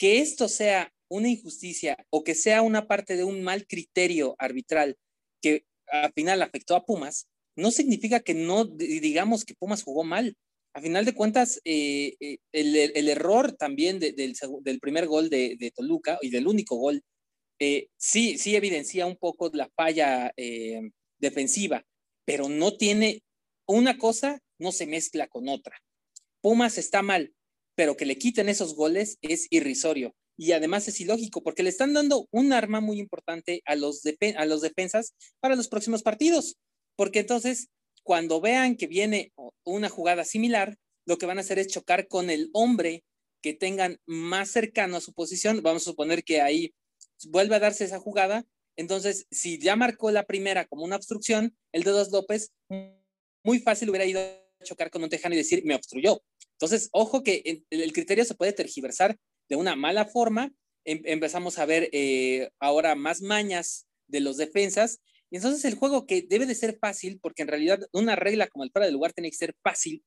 Que 0.00 0.18
esto 0.18 0.48
sea 0.48 0.92
una 1.08 1.28
injusticia 1.28 1.96
o 2.10 2.24
que 2.24 2.34
sea 2.34 2.62
una 2.62 2.88
parte 2.88 3.14
de 3.14 3.22
un 3.22 3.44
mal 3.44 3.68
criterio 3.68 4.34
arbitral 4.40 4.96
que 5.40 5.64
al 5.86 6.12
final 6.12 6.42
afectó 6.42 6.74
a 6.74 6.84
Pumas, 6.84 7.28
no 7.54 7.70
significa 7.70 8.18
que 8.18 8.34
no 8.34 8.64
digamos 8.64 9.44
que 9.44 9.54
Pumas 9.54 9.84
jugó 9.84 10.02
mal. 10.02 10.36
A 10.74 10.80
final 10.80 11.04
de 11.04 11.14
cuentas, 11.14 11.60
eh, 11.64 12.16
eh, 12.18 12.38
el, 12.50 13.08
error 13.08 13.52
también 13.52 14.00
del, 14.00 14.80
primer 14.80 15.06
gol 15.06 15.30
de, 15.30 15.72
Toluca 15.72 16.18
y 16.20 16.30
del 16.30 16.48
único 16.48 16.74
gol, 16.74 17.04
eh, 17.60 17.90
sí, 17.96 18.38
sí 18.38 18.56
evidencia 18.56 19.06
un 19.06 19.16
poco 19.16 19.50
la 19.54 19.70
falla 19.76 20.32
defensiva, 21.20 21.84
pero 22.24 22.48
no 22.48 22.76
tiene 22.76 23.22
una 23.68 23.98
cosa, 23.98 24.40
no 24.58 24.72
se 24.72 24.88
mezcla 24.88 25.28
con 25.28 25.48
otra. 25.48 25.80
Pumas 26.40 26.76
está 26.76 27.02
mal, 27.02 27.32
pero 27.78 27.96
que 27.96 28.06
le 28.06 28.18
quiten 28.18 28.48
esos 28.48 28.74
goles 28.74 29.18
es 29.22 29.46
irrisorio 29.50 30.12
y 30.36 30.50
además 30.50 30.88
es 30.88 31.00
ilógico 31.00 31.44
porque 31.44 31.62
le 31.62 31.68
están 31.68 31.94
dando 31.94 32.26
un 32.32 32.52
arma 32.52 32.80
muy 32.80 32.98
importante 32.98 33.62
a 33.66 33.76
los, 33.76 34.02
a 34.36 34.44
los 34.46 34.62
defensas 34.62 35.14
para 35.38 35.54
los 35.54 35.68
próximos 35.68 36.02
partidos. 36.02 36.56
Porque 36.96 37.20
entonces, 37.20 37.68
cuando 38.02 38.40
vean 38.40 38.74
que 38.74 38.88
viene 38.88 39.32
una 39.64 39.88
jugada 39.88 40.24
similar, 40.24 40.76
lo 41.06 41.18
que 41.18 41.26
van 41.26 41.38
a 41.38 41.42
hacer 41.42 41.60
es 41.60 41.68
chocar 41.68 42.08
con 42.08 42.30
el 42.30 42.50
hombre 42.52 43.04
que 43.44 43.54
tengan 43.54 44.00
más 44.06 44.50
cercano 44.50 44.96
a 44.96 45.00
su 45.00 45.12
posición. 45.12 45.62
Vamos 45.62 45.82
a 45.82 45.90
suponer 45.92 46.24
que 46.24 46.40
ahí 46.40 46.74
vuelve 47.28 47.54
a 47.54 47.60
darse 47.60 47.84
esa 47.84 48.00
jugada. 48.00 48.44
Entonces, 48.76 49.28
si 49.30 49.60
ya 49.60 49.76
marcó 49.76 50.10
la 50.10 50.26
primera 50.26 50.66
como 50.66 50.82
una 50.82 50.96
obstrucción, 50.96 51.56
el 51.70 51.84
de 51.84 51.92
Dos 51.92 52.10
López 52.10 52.50
muy 53.44 53.60
fácil 53.60 53.88
hubiera 53.88 54.04
ido 54.04 54.20
a 54.20 54.64
chocar 54.64 54.90
con 54.90 55.04
un 55.04 55.08
tejano 55.08 55.36
y 55.36 55.38
decir, 55.38 55.62
me 55.64 55.76
obstruyó. 55.76 56.20
Entonces, 56.58 56.88
ojo 56.92 57.22
que 57.22 57.62
el 57.70 57.92
criterio 57.92 58.24
se 58.24 58.34
puede 58.34 58.52
tergiversar 58.52 59.16
de 59.48 59.56
una 59.56 59.76
mala 59.76 60.06
forma, 60.06 60.52
em, 60.84 61.00
empezamos 61.04 61.58
a 61.58 61.66
ver 61.66 61.88
eh, 61.92 62.50
ahora 62.58 62.96
más 62.96 63.22
mañas 63.22 63.86
de 64.08 64.20
los 64.20 64.36
defensas. 64.36 64.98
Y 65.30 65.36
entonces 65.36 65.64
el 65.64 65.74
juego 65.74 66.06
que 66.06 66.22
debe 66.22 66.46
de 66.46 66.54
ser 66.56 66.78
fácil, 66.80 67.20
porque 67.20 67.42
en 67.42 67.48
realidad 67.48 67.80
una 67.92 68.16
regla 68.16 68.48
como 68.48 68.64
el 68.64 68.72
fuera 68.72 68.86
de 68.86 68.92
lugar 68.92 69.12
tiene 69.12 69.30
que 69.30 69.36
ser 69.36 69.54
fácil, 69.62 70.02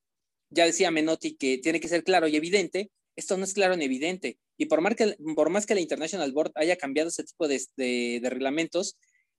ya 0.49 0.65
decía 0.65 0.91
Menotti 0.91 1.37
que 1.37 1.57
tiene 1.59 1.79
que 1.79 1.87
ser 1.87 2.03
claro 2.03 2.27
y 2.27 2.35
evidente, 2.35 2.91
esto 3.15 3.37
no 3.37 3.43
es 3.45 3.53
claro 3.53 3.77
ni 3.77 3.85
evidente. 3.85 4.37
Y 4.57 4.65
por 4.65 4.81
más 4.81 4.95
que, 4.95 5.15
por 5.35 5.49
más 5.49 5.65
que 5.65 5.75
la 5.75 5.81
International 5.81 6.31
Board 6.33 6.51
haya 6.55 6.75
cambiado 6.75 7.09
ese 7.09 7.23
tipo 7.23 7.47
de, 7.47 8.19
reglamentos, 8.23 8.97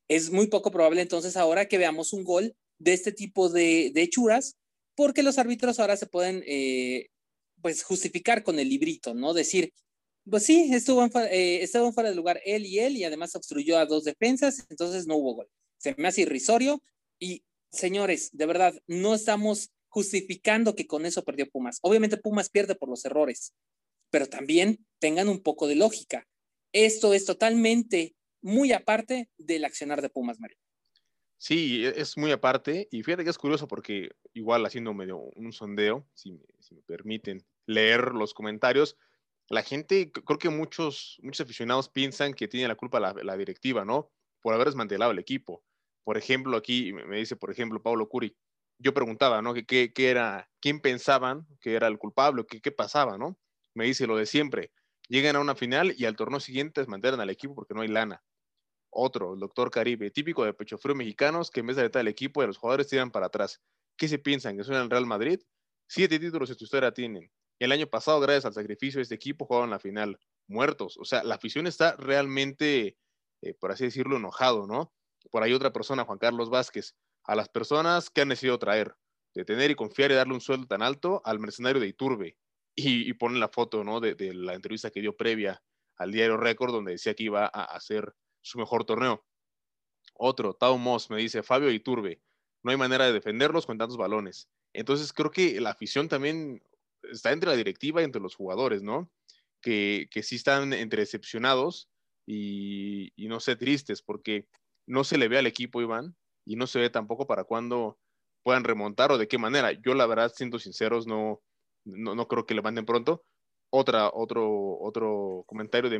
es 0.08 0.30
muy 0.30 0.46
poco 0.46 0.70
probable 0.70 1.02
entonces 1.02 1.36
ahora 1.36 1.66
que 1.66 1.78
veamos 1.78 2.12
un 2.12 2.24
gol 2.24 2.54
de 2.78 2.92
este 2.92 3.12
tipo 3.12 3.48
de, 3.48 3.90
de 3.94 4.02
hechuras, 4.02 4.56
porque 4.94 5.22
los 5.22 5.38
árbitros 5.38 5.80
ahora 5.80 5.96
se 5.96 6.06
pueden 6.06 6.42
eh, 6.46 7.08
pues 7.60 7.82
justificar 7.82 8.42
con 8.42 8.58
el 8.58 8.68
librito, 8.68 9.14
¿no? 9.14 9.34
Decir, 9.34 9.72
pues 10.28 10.44
sí, 10.44 10.70
estuvo 10.72 11.04
eh, 11.30 11.66
fuera 11.94 12.10
de 12.10 12.14
lugar 12.14 12.40
él 12.44 12.66
y 12.66 12.78
él 12.78 12.96
y 12.96 13.04
además 13.04 13.34
obstruyó 13.34 13.78
a 13.78 13.86
dos 13.86 14.04
defensas, 14.04 14.66
entonces 14.70 15.06
no 15.06 15.16
hubo 15.16 15.34
gol. 15.34 15.48
Se 15.78 15.94
me 15.98 16.08
hace 16.08 16.22
irrisorio 16.22 16.82
y 17.18 17.44
señores, 17.70 18.30
de 18.32 18.46
verdad, 18.46 18.74
no 18.86 19.14
estamos 19.14 19.70
justificando 19.88 20.74
que 20.74 20.86
con 20.86 21.06
eso 21.06 21.24
perdió 21.24 21.50
Pumas. 21.50 21.78
Obviamente 21.82 22.16
Pumas 22.16 22.50
pierde 22.50 22.74
por 22.74 22.88
los 22.88 23.04
errores, 23.04 23.52
pero 24.10 24.26
también 24.26 24.86
tengan 24.98 25.28
un 25.28 25.42
poco 25.42 25.66
de 25.66 25.74
lógica. 25.74 26.26
Esto 26.72 27.14
es 27.14 27.24
totalmente 27.24 28.14
muy 28.40 28.72
aparte 28.72 29.28
del 29.38 29.64
accionar 29.64 30.02
de 30.02 30.08
Pumas, 30.08 30.40
Mario. 30.40 30.56
Sí, 31.42 31.84
e, 31.84 32.00
es 32.00 32.16
muy 32.16 32.30
aparte 32.30 32.86
y 32.92 33.02
fíjate 33.02 33.24
que 33.24 33.30
es 33.30 33.36
curioso 33.36 33.66
porque 33.66 34.10
igual 34.32 34.64
haciendo 34.64 34.94
medio 34.94 35.18
un 35.34 35.52
sondeo, 35.52 36.06
si 36.14 36.40
si 36.60 36.76
me 36.76 36.82
permiten 36.82 37.44
leer 37.66 38.12
los 38.14 38.32
comentarios, 38.32 38.96
la 39.48 39.64
gente, 39.64 40.12
creo 40.12 40.38
que 40.38 40.50
muchos, 40.50 41.18
muchos 41.20 41.40
aficionados 41.44 41.88
piensan 41.88 42.34
que 42.34 42.46
tiene 42.46 42.68
la 42.68 42.76
culpa 42.76 43.00
la, 43.00 43.36
directiva, 43.36 43.84
¿no? 43.84 44.12
Por 44.40 44.54
haber 44.54 44.68
desmantelado 44.68 45.10
el 45.10 45.18
equipo. 45.18 45.64
Por 46.04 46.16
ejemplo, 46.16 46.56
aquí 46.56 46.92
me 46.92 47.16
dice, 47.16 47.34
por 47.34 47.50
ejemplo, 47.50 47.82
Pablo 47.82 48.08
Curi, 48.08 48.36
yo 48.78 48.94
preguntaba, 48.94 49.42
¿no? 49.42 49.52
¿Qué, 49.52 49.92
qué, 49.92 50.10
era, 50.10 50.48
quién 50.60 50.78
pensaban 50.78 51.48
que 51.60 51.74
era 51.74 51.88
el 51.88 51.98
culpable? 51.98 52.46
¿Qué, 52.46 52.60
¿Qué 52.60 52.70
pasaba, 52.70 53.18
no? 53.18 53.36
Me 53.74 53.86
dice 53.86 54.06
lo 54.06 54.16
de 54.16 54.26
siempre. 54.26 54.70
Llegan 55.08 55.34
a 55.34 55.40
una 55.40 55.56
final 55.56 55.92
y 55.98 56.04
al 56.04 56.14
torneo 56.14 56.38
siguiente 56.38 56.82
desmantelan 56.82 57.20
al 57.20 57.30
equipo 57.30 57.56
porque 57.56 57.74
no 57.74 57.80
hay 57.80 57.88
lana. 57.88 58.22
Otro, 58.94 59.32
el 59.32 59.40
doctor 59.40 59.70
Caribe, 59.70 60.10
típico 60.10 60.44
de 60.44 60.52
pecho 60.52 60.76
frío 60.76 60.94
mexicanos 60.94 61.50
que 61.50 61.60
en 61.60 61.66
vez 61.66 61.76
de 61.76 61.82
alentar 61.82 62.00
al 62.00 62.08
equipo 62.08 62.42
y 62.42 62.44
a 62.44 62.46
los 62.46 62.58
jugadores 62.58 62.88
tiran 62.88 63.10
para 63.10 63.26
atrás. 63.26 63.62
¿Qué 63.96 64.06
se 64.06 64.18
piensan? 64.18 64.56
¿Que 64.56 64.64
son 64.64 64.74
el 64.74 64.90
Real 64.90 65.06
Madrid? 65.06 65.40
Siete 65.88 66.18
títulos 66.18 66.50
en 66.50 66.58
su 66.58 66.64
historia 66.64 66.92
tienen. 66.92 67.32
El 67.58 67.72
año 67.72 67.86
pasado, 67.86 68.20
gracias 68.20 68.44
al 68.44 68.52
sacrificio 68.52 68.98
de 68.98 69.04
este 69.04 69.14
equipo, 69.14 69.46
jugaron 69.46 69.70
la 69.70 69.78
final 69.78 70.18
muertos. 70.46 70.98
O 70.98 71.06
sea, 71.06 71.24
la 71.24 71.36
afición 71.36 71.66
está 71.66 71.96
realmente, 71.96 72.98
eh, 73.40 73.54
por 73.54 73.72
así 73.72 73.84
decirlo, 73.84 74.18
enojado, 74.18 74.66
¿no? 74.66 74.92
Por 75.30 75.42
ahí 75.42 75.54
otra 75.54 75.72
persona, 75.72 76.04
Juan 76.04 76.18
Carlos 76.18 76.50
Vázquez, 76.50 76.94
a 77.24 77.34
las 77.34 77.48
personas 77.48 78.10
que 78.10 78.20
han 78.20 78.28
decidido 78.28 78.58
traer, 78.58 78.94
de 79.34 79.46
tener 79.46 79.70
y 79.70 79.74
confiar 79.74 80.10
y 80.10 80.14
darle 80.14 80.34
un 80.34 80.40
sueldo 80.42 80.66
tan 80.66 80.82
alto 80.82 81.22
al 81.24 81.38
mercenario 81.38 81.80
de 81.80 81.88
Iturbe. 81.88 82.36
Y, 82.74 83.08
y 83.08 83.12
ponen 83.14 83.40
la 83.40 83.48
foto, 83.48 83.84
¿no? 83.84 84.00
De, 84.00 84.14
de, 84.14 84.34
la 84.34 84.54
entrevista 84.54 84.90
que 84.90 85.00
dio 85.00 85.16
previa 85.16 85.62
al 85.96 86.10
diario 86.10 86.36
Récord, 86.36 86.72
donde 86.72 86.92
decía 86.92 87.14
que 87.14 87.24
iba 87.24 87.44
a 87.44 87.64
hacer 87.64 88.14
su 88.42 88.58
mejor 88.58 88.84
torneo. 88.84 89.24
Otro, 90.14 90.54
Tao 90.54 90.76
Moss, 90.78 91.10
me 91.10 91.18
dice, 91.18 91.42
Fabio 91.42 91.70
Iturbe, 91.70 92.20
no 92.62 92.70
hay 92.70 92.76
manera 92.76 93.06
de 93.06 93.12
defenderlos 93.12 93.66
con 93.66 93.78
tantos 93.78 93.96
balones. 93.96 94.48
Entonces 94.72 95.12
creo 95.12 95.30
que 95.30 95.60
la 95.60 95.70
afición 95.70 96.08
también 96.08 96.62
está 97.10 97.32
entre 97.32 97.50
la 97.50 97.56
directiva 97.56 98.00
y 98.00 98.04
entre 98.04 98.22
los 98.22 98.34
jugadores, 98.34 98.82
¿no? 98.82 99.10
Que, 99.60 100.08
que 100.10 100.22
sí 100.22 100.36
están 100.36 100.72
entre 100.72 101.02
decepcionados 101.02 101.88
y, 102.26 103.12
y, 103.16 103.28
no 103.28 103.40
sé, 103.40 103.56
tristes, 103.56 104.02
porque 104.02 104.48
no 104.86 105.04
se 105.04 105.18
le 105.18 105.28
ve 105.28 105.38
al 105.38 105.46
equipo, 105.46 105.80
Iván, 105.80 106.16
y 106.44 106.56
no 106.56 106.66
se 106.66 106.78
ve 106.78 106.90
tampoco 106.90 107.26
para 107.26 107.44
cuándo 107.44 107.98
puedan 108.42 108.64
remontar 108.64 109.12
o 109.12 109.18
de 109.18 109.28
qué 109.28 109.38
manera. 109.38 109.72
Yo, 109.72 109.94
la 109.94 110.06
verdad, 110.06 110.32
siendo 110.34 110.58
sinceros, 110.58 111.06
no, 111.06 111.40
no, 111.84 112.14
no 112.14 112.28
creo 112.28 112.46
que 112.46 112.54
le 112.54 112.62
manden 112.62 112.86
pronto. 112.86 113.24
Otra, 113.70 114.10
otro, 114.12 114.78
otro 114.80 115.44
comentario 115.46 115.90
de 115.90 115.98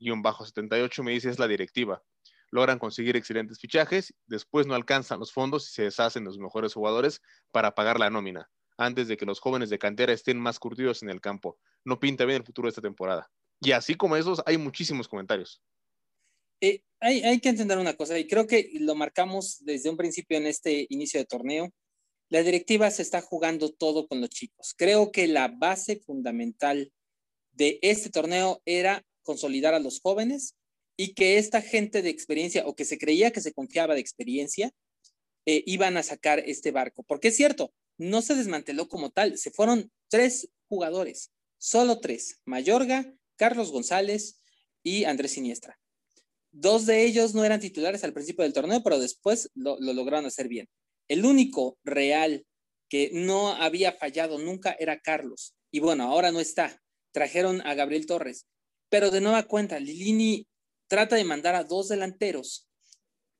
Mercor-78 0.00 1.02
me 1.02 1.12
dice 1.12 1.30
es 1.30 1.38
la 1.38 1.48
directiva. 1.48 2.02
Logran 2.50 2.78
conseguir 2.78 3.16
excelentes 3.16 3.58
fichajes, 3.58 4.14
después 4.26 4.66
no 4.66 4.74
alcanzan 4.74 5.18
los 5.18 5.32
fondos 5.32 5.68
y 5.68 5.72
se 5.72 5.82
deshacen 5.84 6.24
los 6.24 6.38
mejores 6.38 6.74
jugadores 6.74 7.20
para 7.50 7.74
pagar 7.74 7.98
la 7.98 8.10
nómina 8.10 8.50
antes 8.76 9.08
de 9.08 9.16
que 9.16 9.26
los 9.26 9.40
jóvenes 9.40 9.70
de 9.70 9.78
cantera 9.78 10.12
estén 10.12 10.38
más 10.38 10.58
curtidos 10.58 11.02
en 11.02 11.10
el 11.10 11.20
campo. 11.20 11.58
No 11.84 12.00
pinta 12.00 12.24
bien 12.24 12.38
el 12.38 12.46
futuro 12.46 12.66
de 12.66 12.70
esta 12.70 12.82
temporada. 12.82 13.30
Y 13.60 13.72
así 13.72 13.94
como 13.94 14.16
esos, 14.16 14.42
hay 14.46 14.58
muchísimos 14.58 15.08
comentarios. 15.08 15.62
Eh, 16.60 16.82
hay, 17.00 17.22
hay, 17.22 17.40
que 17.40 17.50
entender 17.50 17.78
una 17.78 17.94
cosa, 17.94 18.18
y 18.18 18.26
creo 18.26 18.46
que 18.46 18.70
lo 18.80 18.94
marcamos 18.94 19.58
desde 19.64 19.90
un 19.90 19.96
principio 19.96 20.38
en 20.38 20.46
este 20.46 20.86
inicio 20.88 21.20
de 21.20 21.26
torneo. 21.26 21.72
La 22.30 22.42
directiva 22.42 22.90
se 22.90 23.02
está 23.02 23.20
jugando 23.20 23.70
todo 23.70 24.06
con 24.06 24.20
los 24.20 24.30
chicos. 24.30 24.74
Creo 24.76 25.12
que 25.12 25.28
la 25.28 25.48
base 25.48 26.00
fundamental 26.00 26.92
de 27.52 27.78
este 27.82 28.10
torneo 28.10 28.62
era 28.64 29.04
consolidar 29.24 29.74
a 29.74 29.80
los 29.80 30.00
jóvenes 30.00 30.54
y 30.96 31.14
que 31.14 31.38
esta 31.38 31.60
gente 31.60 32.02
de 32.02 32.10
experiencia 32.10 32.66
o 32.66 32.76
que 32.76 32.84
se 32.84 32.98
creía 32.98 33.32
que 33.32 33.40
se 33.40 33.52
confiaba 33.52 33.94
de 33.94 34.00
experiencia 34.00 34.70
eh, 35.46 35.62
iban 35.66 35.96
a 35.96 36.02
sacar 36.02 36.38
este 36.38 36.70
barco. 36.70 37.02
Porque 37.02 37.28
es 37.28 37.36
cierto, 37.36 37.74
no 37.98 38.22
se 38.22 38.34
desmanteló 38.34 38.88
como 38.88 39.10
tal, 39.10 39.36
se 39.38 39.50
fueron 39.50 39.90
tres 40.08 40.48
jugadores, 40.68 41.32
solo 41.58 42.00
tres, 42.00 42.40
Mayorga, 42.44 43.12
Carlos 43.36 43.72
González 43.72 44.40
y 44.82 45.04
Andrés 45.04 45.32
Siniestra. 45.32 45.78
Dos 46.52 46.86
de 46.86 47.04
ellos 47.04 47.34
no 47.34 47.44
eran 47.44 47.60
titulares 47.60 48.04
al 48.04 48.12
principio 48.12 48.44
del 48.44 48.52
torneo, 48.52 48.82
pero 48.82 49.00
después 49.00 49.50
lo, 49.54 49.76
lo 49.80 49.92
lograron 49.92 50.26
hacer 50.26 50.48
bien. 50.48 50.68
El 51.08 51.24
único 51.24 51.78
real 51.82 52.46
que 52.88 53.10
no 53.12 53.48
había 53.48 53.92
fallado 53.92 54.38
nunca 54.38 54.76
era 54.78 55.00
Carlos. 55.00 55.54
Y 55.72 55.80
bueno, 55.80 56.04
ahora 56.04 56.30
no 56.30 56.38
está. 56.38 56.80
Trajeron 57.12 57.60
a 57.66 57.74
Gabriel 57.74 58.06
Torres. 58.06 58.46
Pero 58.94 59.10
de 59.10 59.20
nueva 59.20 59.42
cuenta, 59.42 59.80
Lilini 59.80 60.46
trata 60.88 61.16
de 61.16 61.24
mandar 61.24 61.56
a 61.56 61.64
dos 61.64 61.88
delanteros 61.88 62.68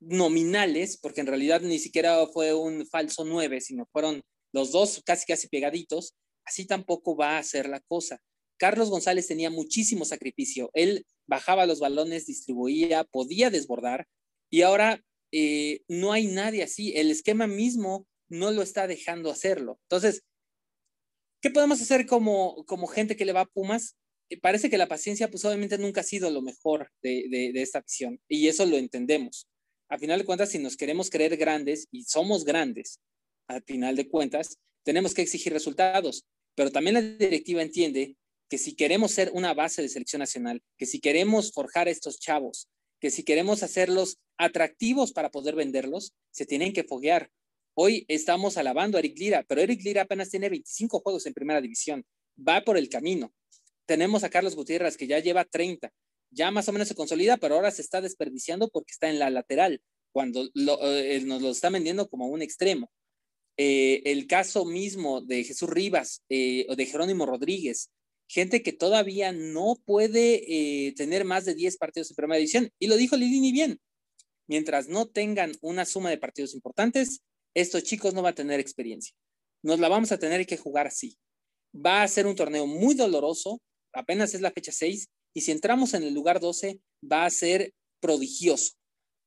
nominales, 0.01 0.97
porque 0.97 1.21
en 1.21 1.27
realidad 1.27 1.61
ni 1.61 1.79
siquiera 1.79 2.27
fue 2.27 2.53
un 2.53 2.85
falso 2.85 3.23
nueve, 3.23 3.61
sino 3.61 3.87
fueron 3.93 4.21
los 4.51 4.73
dos 4.73 5.01
casi 5.05 5.25
casi 5.25 5.47
pegaditos, 5.47 6.13
así 6.43 6.65
tampoco 6.65 7.15
va 7.15 7.37
a 7.37 7.43
ser 7.43 7.69
la 7.69 7.79
cosa. 7.79 8.19
Carlos 8.57 8.89
González 8.89 9.27
tenía 9.27 9.49
muchísimo 9.49 10.03
sacrificio. 10.03 10.71
Él 10.73 11.05
bajaba 11.25 11.65
los 11.65 11.79
balones, 11.79 12.25
distribuía, 12.25 13.05
podía 13.05 13.49
desbordar 13.49 14.09
y 14.49 14.63
ahora 14.63 15.05
eh, 15.31 15.83
no 15.87 16.11
hay 16.11 16.27
nadie 16.27 16.63
así. 16.63 16.91
El 16.97 17.11
esquema 17.11 17.47
mismo 17.47 18.05
no 18.27 18.51
lo 18.51 18.61
está 18.61 18.87
dejando 18.87 19.31
hacerlo. 19.31 19.79
Entonces, 19.83 20.21
¿qué 21.41 21.49
podemos 21.49 21.81
hacer 21.81 22.05
como, 22.07 22.65
como 22.65 22.87
gente 22.87 23.15
que 23.15 23.23
le 23.23 23.31
va 23.31 23.39
a 23.39 23.45
Pumas? 23.45 23.95
Eh, 24.29 24.39
parece 24.39 24.69
que 24.69 24.77
la 24.77 24.87
paciencia, 24.87 25.29
pues 25.29 25.45
obviamente 25.45 25.77
nunca 25.77 26.01
ha 26.01 26.03
sido 26.03 26.29
lo 26.29 26.41
mejor 26.41 26.91
de, 27.01 27.51
esta 27.55 27.81
visión 27.81 28.19
y 28.27 28.47
eso 28.47 28.65
lo 28.65 28.77
entendemos. 28.77 29.47
A 29.89 29.99
final 29.99 30.19
de 30.19 30.25
cuentas, 30.25 30.49
si 30.49 30.59
nos 30.59 30.77
queremos 30.77 31.09
creer 31.09 31.37
grandes 31.37 31.87
y 31.91 32.03
somos 32.03 32.43
grandes, 32.43 32.99
al 33.47 33.63
final 33.63 33.95
de 33.95 34.09
cuentas, 34.09 34.57
tenemos 34.83 35.13
que 35.13 35.21
exigir 35.21 35.53
resultados, 35.53 36.25
pero 36.55 36.71
también 36.71 36.95
la 36.95 37.01
directiva 37.01 37.61
entiende 37.61 38.15
que 38.49 38.57
si 38.57 38.75
queremos 38.75 39.11
ser 39.11 39.31
una 39.33 39.53
base 39.53 39.81
de 39.81 39.89
selección 39.89 40.19
nacional, 40.19 40.61
que 40.77 40.85
si 40.85 40.99
queremos 40.99 41.51
forjar 41.51 41.87
a 41.87 41.91
estos 41.91 42.19
chavos, 42.19 42.67
que 42.99 43.11
si 43.11 43.23
queremos 43.23 43.61
hacerlos 43.63 44.17
atractivos 44.37 45.11
para 45.11 45.29
poder 45.29 45.55
venderlos, 45.55 46.13
se 46.31 46.45
tienen 46.45 46.73
que 46.73 46.83
foguear. 46.83 47.29
Hoy 47.75 48.05
estamos 48.07 48.57
alabando 48.57 48.97
a 48.97 48.99
Eric 48.99 49.17
Lira, 49.19 49.45
pero 49.47 49.61
Eric 49.61 49.83
Lira 49.83 50.03
apenas 50.03 50.29
tiene 50.29 50.49
25 50.49 51.01
juegos 51.01 51.25
en 51.25 51.33
primera 51.33 51.61
división, 51.61 52.05
va 52.35 52.61
por 52.61 52.77
el 52.77 52.89
camino. 52.89 53.33
Tenemos 53.85 54.23
a 54.23 54.29
Carlos 54.29 54.55
Gutiérrez 54.55 54.97
que 54.97 55.07
ya 55.07 55.19
lleva 55.19 55.45
30, 55.45 55.91
ya 56.31 56.51
más 56.51 56.67
o 56.67 56.71
menos 56.71 56.87
se 56.87 56.95
consolida, 56.95 57.37
pero 57.37 57.55
ahora 57.55 57.71
se 57.71 57.81
está 57.81 58.01
desperdiciando 58.01 58.69
porque 58.69 58.91
está 58.91 59.09
en 59.09 59.19
la 59.19 59.29
lateral, 59.29 59.81
cuando 60.11 60.49
lo, 60.53 60.79
eh, 60.81 61.21
nos 61.21 61.41
lo 61.41 61.51
está 61.51 61.69
vendiendo 61.69 62.07
como 62.09 62.27
un 62.27 62.41
extremo. 62.41 62.89
Eh, 63.57 64.01
el 64.11 64.27
caso 64.27 64.65
mismo 64.65 65.21
de 65.21 65.43
Jesús 65.43 65.69
Rivas 65.69 66.23
eh, 66.27 66.65
o 66.67 66.75
de 66.75 66.85
Jerónimo 66.85 67.25
Rodríguez, 67.25 67.89
gente 68.27 68.61
que 68.61 68.73
todavía 68.73 69.31
no 69.31 69.77
puede 69.85 70.87
eh, 70.87 70.93
tener 70.93 71.23
más 71.23 71.45
de 71.45 71.55
10 71.55 71.77
partidos 71.77 72.11
en 72.11 72.15
primera 72.15 72.37
división. 72.37 72.69
Y 72.79 72.87
lo 72.87 72.97
dijo 72.97 73.15
Lidini 73.15 73.51
bien, 73.51 73.79
mientras 74.47 74.89
no 74.89 75.07
tengan 75.07 75.53
una 75.61 75.85
suma 75.85 76.09
de 76.09 76.17
partidos 76.17 76.53
importantes, 76.53 77.21
estos 77.53 77.83
chicos 77.83 78.13
no 78.13 78.21
van 78.21 78.33
a 78.33 78.35
tener 78.35 78.59
experiencia. 78.59 79.15
Nos 79.63 79.79
la 79.79 79.87
vamos 79.87 80.11
a 80.11 80.19
tener 80.19 80.45
que 80.45 80.57
jugar 80.57 80.87
así. 80.87 81.17
Va 81.73 82.03
a 82.03 82.07
ser 82.07 82.27
un 82.27 82.35
torneo 82.35 82.67
muy 82.67 82.93
doloroso, 82.93 83.61
apenas 83.95 84.33
es 84.33 84.41
la 84.41 84.51
fecha 84.51 84.71
6, 84.71 85.07
y 85.33 85.41
si 85.41 85.51
entramos 85.51 85.93
en 85.93 86.03
el 86.03 86.13
lugar 86.13 86.39
12, 86.39 86.79
va 87.11 87.25
a 87.25 87.29
ser 87.29 87.73
prodigioso, 87.99 88.73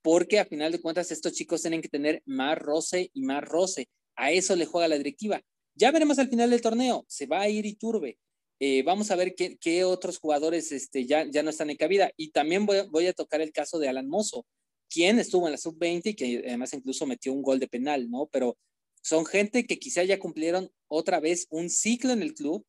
porque 0.03 0.39
a 0.39 0.45
final 0.45 0.73
de 0.73 0.81
cuentas 0.81 1.11
estos 1.11 1.33
chicos 1.33 1.63
tienen 1.63 1.83
que 1.83 1.89
tener 1.89 2.23
más 2.25 2.57
roce 2.59 3.11
y 3.13 3.23
más 3.23 3.45
roce. 3.45 3.89
A 4.17 4.33
eso 4.33 4.57
le 4.57 4.67
juega 4.67 4.89
la 4.89 4.97
directiva. 4.97 5.41
Ya 5.75 5.91
veremos 5.91 6.19
al 6.19 6.29
final 6.29 6.51
del 6.51 6.61
torneo. 6.61 7.05
Se 7.09 7.27
va 7.27 7.43
a 7.43 7.49
ir 7.49 7.67
Iturbe. 7.67 8.19
Eh, 8.61 8.83
vamos 8.83 9.11
a 9.11 9.17
ver 9.17 9.35
qué, 9.35 9.85
otros 9.85 10.19
jugadores 10.19 10.73
este, 10.73 11.07
ya, 11.07 11.25
ya 11.31 11.43
no 11.43 11.51
están 11.51 11.71
en 11.71 11.77
cabida. 11.77 12.11
Y 12.17 12.31
también 12.31 12.67
voy, 12.67 12.79
voy 12.91 13.07
a 13.07 13.13
tocar 13.13 13.41
el 13.41 13.53
caso 13.53 13.79
de 13.79 13.89
Alan 13.89 14.09
Mozo, 14.09 14.47
quien 14.91 15.19
estuvo 15.19 15.47
en 15.47 15.53
la 15.53 15.59
sub-20 15.59 16.03
y 16.07 16.15
que 16.15 16.43
además 16.47 16.73
incluso 16.73 17.07
metió 17.07 17.33
un 17.33 17.43
gol 17.43 17.61
de 17.61 17.69
penal, 17.69 18.11
¿no? 18.11 18.29
Pero 18.33 18.59
son 19.03 19.25
gente 19.25 19.67
que 19.67 19.79
quizá 19.79 20.03
ya 20.03 20.19
cumplieron 20.19 20.71
otra 20.89 21.21
vez 21.21 21.47
un 21.51 21.71
ciclo 21.71 22.13
en 22.13 22.23
el 22.23 22.35
club, 22.35 22.65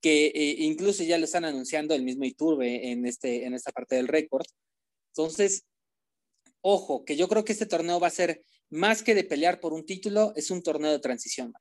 que 0.00 0.26
eh, 0.26 0.56
incluso 0.58 1.02
ya 1.02 1.18
lo 1.18 1.24
están 1.24 1.44
anunciando 1.44 1.94
el 1.94 2.02
mismo 2.02 2.24
Iturbe 2.24 2.90
en, 2.90 3.06
este, 3.06 3.44
en 3.44 3.54
esta 3.54 3.72
parte 3.72 3.96
del 3.96 4.08
récord. 4.08 4.46
Entonces, 5.12 5.64
ojo, 6.60 7.04
que 7.04 7.16
yo 7.16 7.28
creo 7.28 7.44
que 7.44 7.52
este 7.52 7.66
torneo 7.66 8.00
va 8.00 8.08
a 8.08 8.10
ser 8.10 8.42
más 8.70 9.02
que 9.02 9.14
de 9.14 9.24
pelear 9.24 9.60
por 9.60 9.72
un 9.72 9.86
título, 9.86 10.32
es 10.36 10.50
un 10.50 10.62
torneo 10.62 10.90
de 10.90 10.98
transición. 10.98 11.52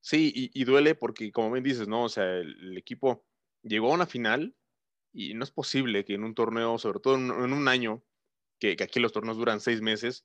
Sí, 0.00 0.50
y, 0.52 0.64
duele 0.64 0.96
porque, 0.96 1.30
como 1.30 1.52
bien 1.52 1.62
dices, 1.62 1.86
¿no? 1.86 2.04
O 2.04 2.08
sea, 2.08 2.24
el, 2.24 2.56
el, 2.60 2.76
equipo 2.76 3.24
llegó 3.62 3.92
a 3.92 3.94
una 3.94 4.06
final 4.06 4.56
y 5.12 5.34
no 5.34 5.44
es 5.44 5.52
posible 5.52 6.04
que 6.04 6.14
en 6.14 6.24
un 6.24 6.34
torneo, 6.34 6.76
sobre 6.78 6.98
todo 6.98 7.14
en, 7.14 7.26
en 7.26 7.52
un 7.52 7.68
año, 7.68 8.02
que, 8.58 8.74
que, 8.74 8.82
aquí 8.82 8.98
los 8.98 9.12
torneos 9.12 9.36
duran 9.36 9.60
seis 9.60 9.80
meses, 9.80 10.24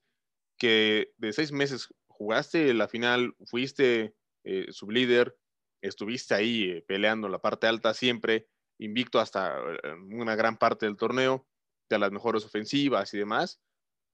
que 0.57 1.13
de 1.17 1.31
seis 1.31 1.51
meses 1.51 1.89
jugaste 2.07 2.73
la 2.73 2.87
final, 2.87 3.35
fuiste 3.45 4.15
eh, 4.43 4.65
sublíder, 4.71 5.37
estuviste 5.87 6.35
ahí 6.35 6.71
eh, 6.71 6.85
peleando 6.87 7.29
la 7.29 7.39
parte 7.39 7.67
alta 7.67 7.93
siempre, 7.93 8.47
invicto 8.79 9.19
hasta 9.19 9.57
eh, 9.57 9.93
una 10.11 10.35
gran 10.35 10.57
parte 10.57 10.85
del 10.85 10.97
torneo, 10.97 11.47
de 11.89 11.99
las 11.99 12.11
mejores 12.11 12.45
ofensivas 12.45 13.13
y 13.13 13.17
demás, 13.17 13.61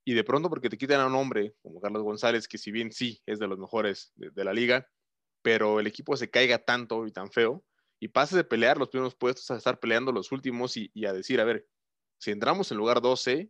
y 0.06 0.14
de 0.14 0.24
pronto 0.24 0.50
porque 0.50 0.70
te 0.70 0.78
quitan 0.78 1.00
a 1.00 1.08
un 1.08 1.16
hombre 1.16 1.56
como 1.62 1.82
Carlos 1.82 2.04
González, 2.04 2.48
que 2.48 2.58
si 2.58 2.72
bien 2.72 2.92
sí 2.92 3.22
es 3.26 3.40
de 3.40 3.48
los 3.48 3.58
mejores 3.58 4.12
de, 4.16 4.44
la 4.44 4.54
liga, 4.54 4.88
pero 5.42 5.80
el 5.80 5.88
equipo 5.88 6.18
se 6.18 6.30
caiga 6.30 6.60
tanto 6.60 7.08
y 7.08 7.12
tan 7.12 7.32
feo, 7.32 7.64
y 8.00 8.10
pases 8.10 8.36
de 8.36 8.44
pelear 8.44 8.78
los 8.78 8.90
primeros 8.90 9.16
puestos 9.16 9.50
a 9.50 9.58
estar 9.58 9.80
peleando 9.80 10.12
los 10.12 10.32
últimos 10.32 10.76
y, 10.76 10.92
a 11.06 11.14
decir, 11.14 11.40
a 11.40 11.46
ver, 11.46 11.66
si 12.18 12.32
entramos 12.32 12.72
en 12.72 12.78
lugar 12.78 13.02
12, 13.02 13.50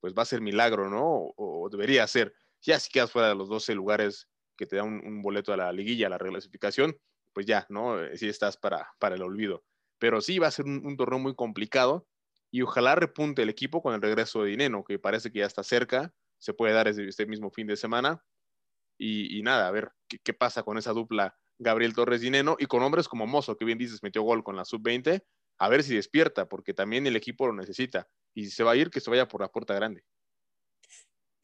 pues 0.00 0.12
va 0.12 0.22
a 0.22 0.26
ser 0.26 0.42
milagro, 0.42 0.90
¿no? 0.90 1.02
O, 1.04 1.34
o, 1.64 1.68
debería 1.70 2.06
ser. 2.06 2.34
Ya 2.60 2.78
si 2.78 2.90
quedas 2.90 3.10
fuera 3.10 3.28
de 3.28 3.34
los 3.34 3.48
12 3.48 3.74
lugares 3.74 4.28
que 4.56 4.66
te 4.66 4.76
da 4.76 4.82
un, 4.82 5.00
un 5.04 5.22
boleto 5.22 5.52
a 5.52 5.56
la 5.56 5.72
liguilla, 5.72 6.08
a 6.08 6.10
la 6.10 6.18
reclasificación, 6.18 6.98
pues 7.36 7.44
ya, 7.44 7.66
¿no? 7.68 7.98
Si 8.16 8.30
estás 8.30 8.56
para, 8.56 8.94
para 8.98 9.14
el 9.14 9.20
olvido. 9.20 9.62
Pero 9.98 10.22
sí 10.22 10.38
va 10.38 10.46
a 10.46 10.50
ser 10.50 10.64
un, 10.64 10.86
un 10.86 10.96
torneo 10.96 11.18
muy 11.18 11.34
complicado 11.34 12.08
y 12.50 12.62
ojalá 12.62 12.94
repunte 12.94 13.42
el 13.42 13.50
equipo 13.50 13.82
con 13.82 13.92
el 13.92 14.00
regreso 14.00 14.42
de 14.42 14.48
Dineno, 14.52 14.82
que 14.84 14.98
parece 14.98 15.30
que 15.30 15.40
ya 15.40 15.44
está 15.44 15.62
cerca, 15.62 16.14
se 16.38 16.54
puede 16.54 16.72
dar 16.72 16.88
este 16.88 17.26
mismo 17.26 17.50
fin 17.50 17.66
de 17.66 17.76
semana. 17.76 18.24
Y, 18.98 19.42
nada, 19.42 19.68
a 19.68 19.70
ver 19.70 19.92
qué, 20.08 20.18
qué, 20.18 20.32
pasa 20.32 20.62
con 20.62 20.78
esa 20.78 20.94
dupla 20.94 21.36
Gabriel 21.58 21.92
Torres 21.92 22.22
Dineno 22.22 22.56
y 22.58 22.64
con 22.64 22.82
hombres 22.82 23.06
como 23.06 23.26
Mozo, 23.26 23.58
que 23.58 23.66
bien 23.66 23.76
dices, 23.76 24.02
metió 24.02 24.22
gol 24.22 24.42
con 24.42 24.56
la 24.56 24.64
sub-20, 24.64 25.22
a 25.58 25.68
ver 25.68 25.82
si 25.82 25.94
despierta, 25.94 26.48
porque 26.48 26.72
también 26.72 27.06
el 27.06 27.16
equipo 27.16 27.46
lo 27.46 27.52
necesita. 27.52 28.08
Y 28.34 28.46
si 28.46 28.50
se 28.50 28.64
va 28.64 28.72
a 28.72 28.76
ir, 28.76 28.88
que 28.88 29.00
se 29.00 29.10
vaya 29.10 29.28
por 29.28 29.42
la 29.42 29.48
puerta 29.48 29.74
grande. 29.74 30.04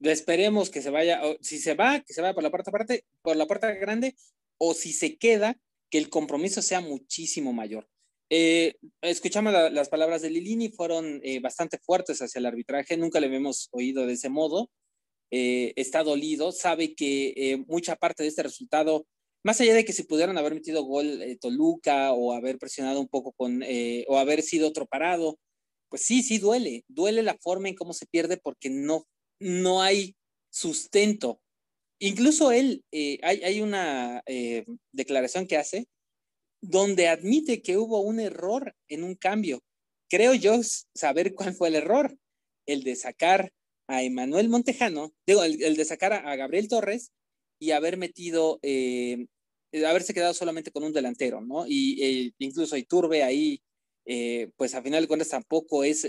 Esperemos 0.00 0.70
que 0.70 0.80
se 0.80 0.88
vaya, 0.88 1.20
o 1.22 1.36
si 1.42 1.58
se 1.58 1.74
va, 1.74 2.00
que 2.00 2.14
se 2.14 2.22
vaya 2.22 2.32
por 2.32 2.42
la 2.42 2.50
puerta, 2.50 2.72
por 3.20 3.36
la 3.36 3.46
puerta 3.46 3.70
grande, 3.72 4.16
o 4.56 4.72
si 4.72 4.94
se 4.94 5.18
queda, 5.18 5.58
que 5.92 5.98
el 5.98 6.08
compromiso 6.08 6.62
sea 6.62 6.80
muchísimo 6.80 7.52
mayor. 7.52 7.86
Eh, 8.30 8.76
escuchamos 9.02 9.52
las 9.52 9.90
palabras 9.90 10.22
de 10.22 10.30
Lilini, 10.30 10.70
fueron 10.70 11.20
eh, 11.22 11.38
bastante 11.38 11.76
fuertes 11.76 12.22
hacia 12.22 12.38
el 12.38 12.46
arbitraje, 12.46 12.96
nunca 12.96 13.20
le 13.20 13.26
habíamos 13.26 13.68
oído 13.72 14.06
de 14.06 14.14
ese 14.14 14.30
modo. 14.30 14.70
Eh, 15.30 15.74
está 15.76 16.02
dolido, 16.02 16.50
sabe 16.50 16.94
que 16.94 17.62
mucha 17.68 17.94
parte 17.96 18.22
de 18.22 18.30
este 18.30 18.42
resultado, 18.42 19.06
más 19.44 19.60
allá 19.60 19.74
de 19.74 19.84
que 19.84 19.92
si 19.92 20.04
pudieran 20.04 20.38
haber 20.38 20.54
metido 20.54 20.82
gol 20.82 21.20
Toluca 21.42 22.12
o 22.14 22.32
haber 22.32 22.56
presionado 22.58 22.98
un 22.98 23.08
poco 23.08 23.32
con, 23.32 23.62
o 24.08 24.16
haber 24.16 24.40
sido 24.40 24.68
otro 24.68 24.86
parado, 24.86 25.38
pues 25.90 26.06
sí, 26.06 26.22
sí 26.22 26.38
duele, 26.38 26.86
duele 26.88 27.22
la 27.22 27.36
forma 27.36 27.68
en 27.68 27.74
cómo 27.74 27.92
se 27.92 28.06
pierde 28.06 28.38
porque 28.38 28.70
no, 28.70 29.06
no 29.38 29.82
hay 29.82 30.16
sustento. 30.48 31.42
Incluso 32.04 32.50
él, 32.50 32.84
hay, 32.90 33.42
hay, 33.44 33.60
una 33.60 34.22
declaración 34.92 35.46
que 35.46 35.56
hace 35.56 35.86
donde 36.60 37.08
admite 37.08 37.62
que 37.62 37.76
hubo 37.76 38.00
un 38.00 38.20
error 38.20 38.74
en 38.88 39.04
un 39.04 39.14
cambio. 39.14 39.62
Creo 40.08 40.34
yo 40.34 40.60
saber 40.94 41.34
cuál 41.34 41.54
fue 41.54 41.68
el 41.68 41.74
error, 41.74 42.16
el 42.66 42.82
de 42.84 42.96
sacar 42.96 43.52
a 43.88 44.02
Emanuel 44.02 44.48
Montejano, 44.48 45.12
digo, 45.26 45.42
el, 45.42 45.76
de 45.76 45.84
sacar 45.84 46.12
a, 46.12 46.36
Gabriel 46.36 46.68
Torres 46.68 47.10
y 47.58 47.72
haber 47.72 47.96
metido, 47.96 48.58
eh, 48.62 49.26
haberse 49.86 50.14
quedado 50.14 50.34
solamente 50.34 50.70
con 50.70 50.84
un 50.84 50.92
delantero, 50.92 51.40
¿no? 51.40 51.66
Y 51.66 52.02
eh, 52.02 52.32
incluso 52.38 52.76
Iturbe 52.76 53.22
ahí, 53.22 53.60
eh, 54.06 54.50
pues 54.56 54.74
a 54.74 54.82
final 54.82 55.02
de 55.02 55.08
cuentas 55.08 55.28
tampoco 55.28 55.84
es 55.84 56.08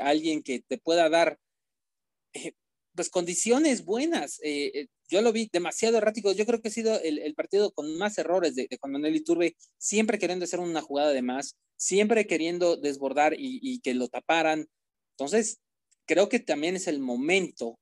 alguien 0.00 0.42
que 0.42 0.60
te 0.60 0.78
pueda 0.78 1.08
dar 1.08 1.38
pues 3.00 3.10
condiciones 3.10 3.84
buenas 3.84 4.38
yo 5.10 5.20
lo 5.22 5.32
vi 5.32 5.50
demasiado 5.52 5.98
errático. 5.98 6.32
Yo 6.32 6.46
creo 6.46 6.62
que 6.62 6.68
ha 6.68 6.70
sido 6.70 6.98
el, 7.00 7.34
partido 7.34 7.72
con 7.72 7.98
más 7.98 8.16
errores 8.16 8.54
de, 8.54 8.68
Juan 8.80 8.92
Manuel 8.92 9.16
Iturbe, 9.16 9.56
siempre 9.76 10.18
queriendo 10.18 10.44
hacer 10.44 10.60
una 10.60 10.80
jugada 10.80 11.12
de 11.12 11.20
más, 11.20 11.56
siempre 11.76 12.26
queriendo 12.26 12.76
desbordar 12.76 13.34
y, 13.36 13.80
que 13.80 13.92
lo 13.94 14.08
taparan. 14.08 14.66
Entonces, 15.18 15.58
creo 16.06 16.28
que 16.28 16.38
también 16.38 16.76
es 16.76 16.86
el 16.86 17.00
momento 17.00 17.78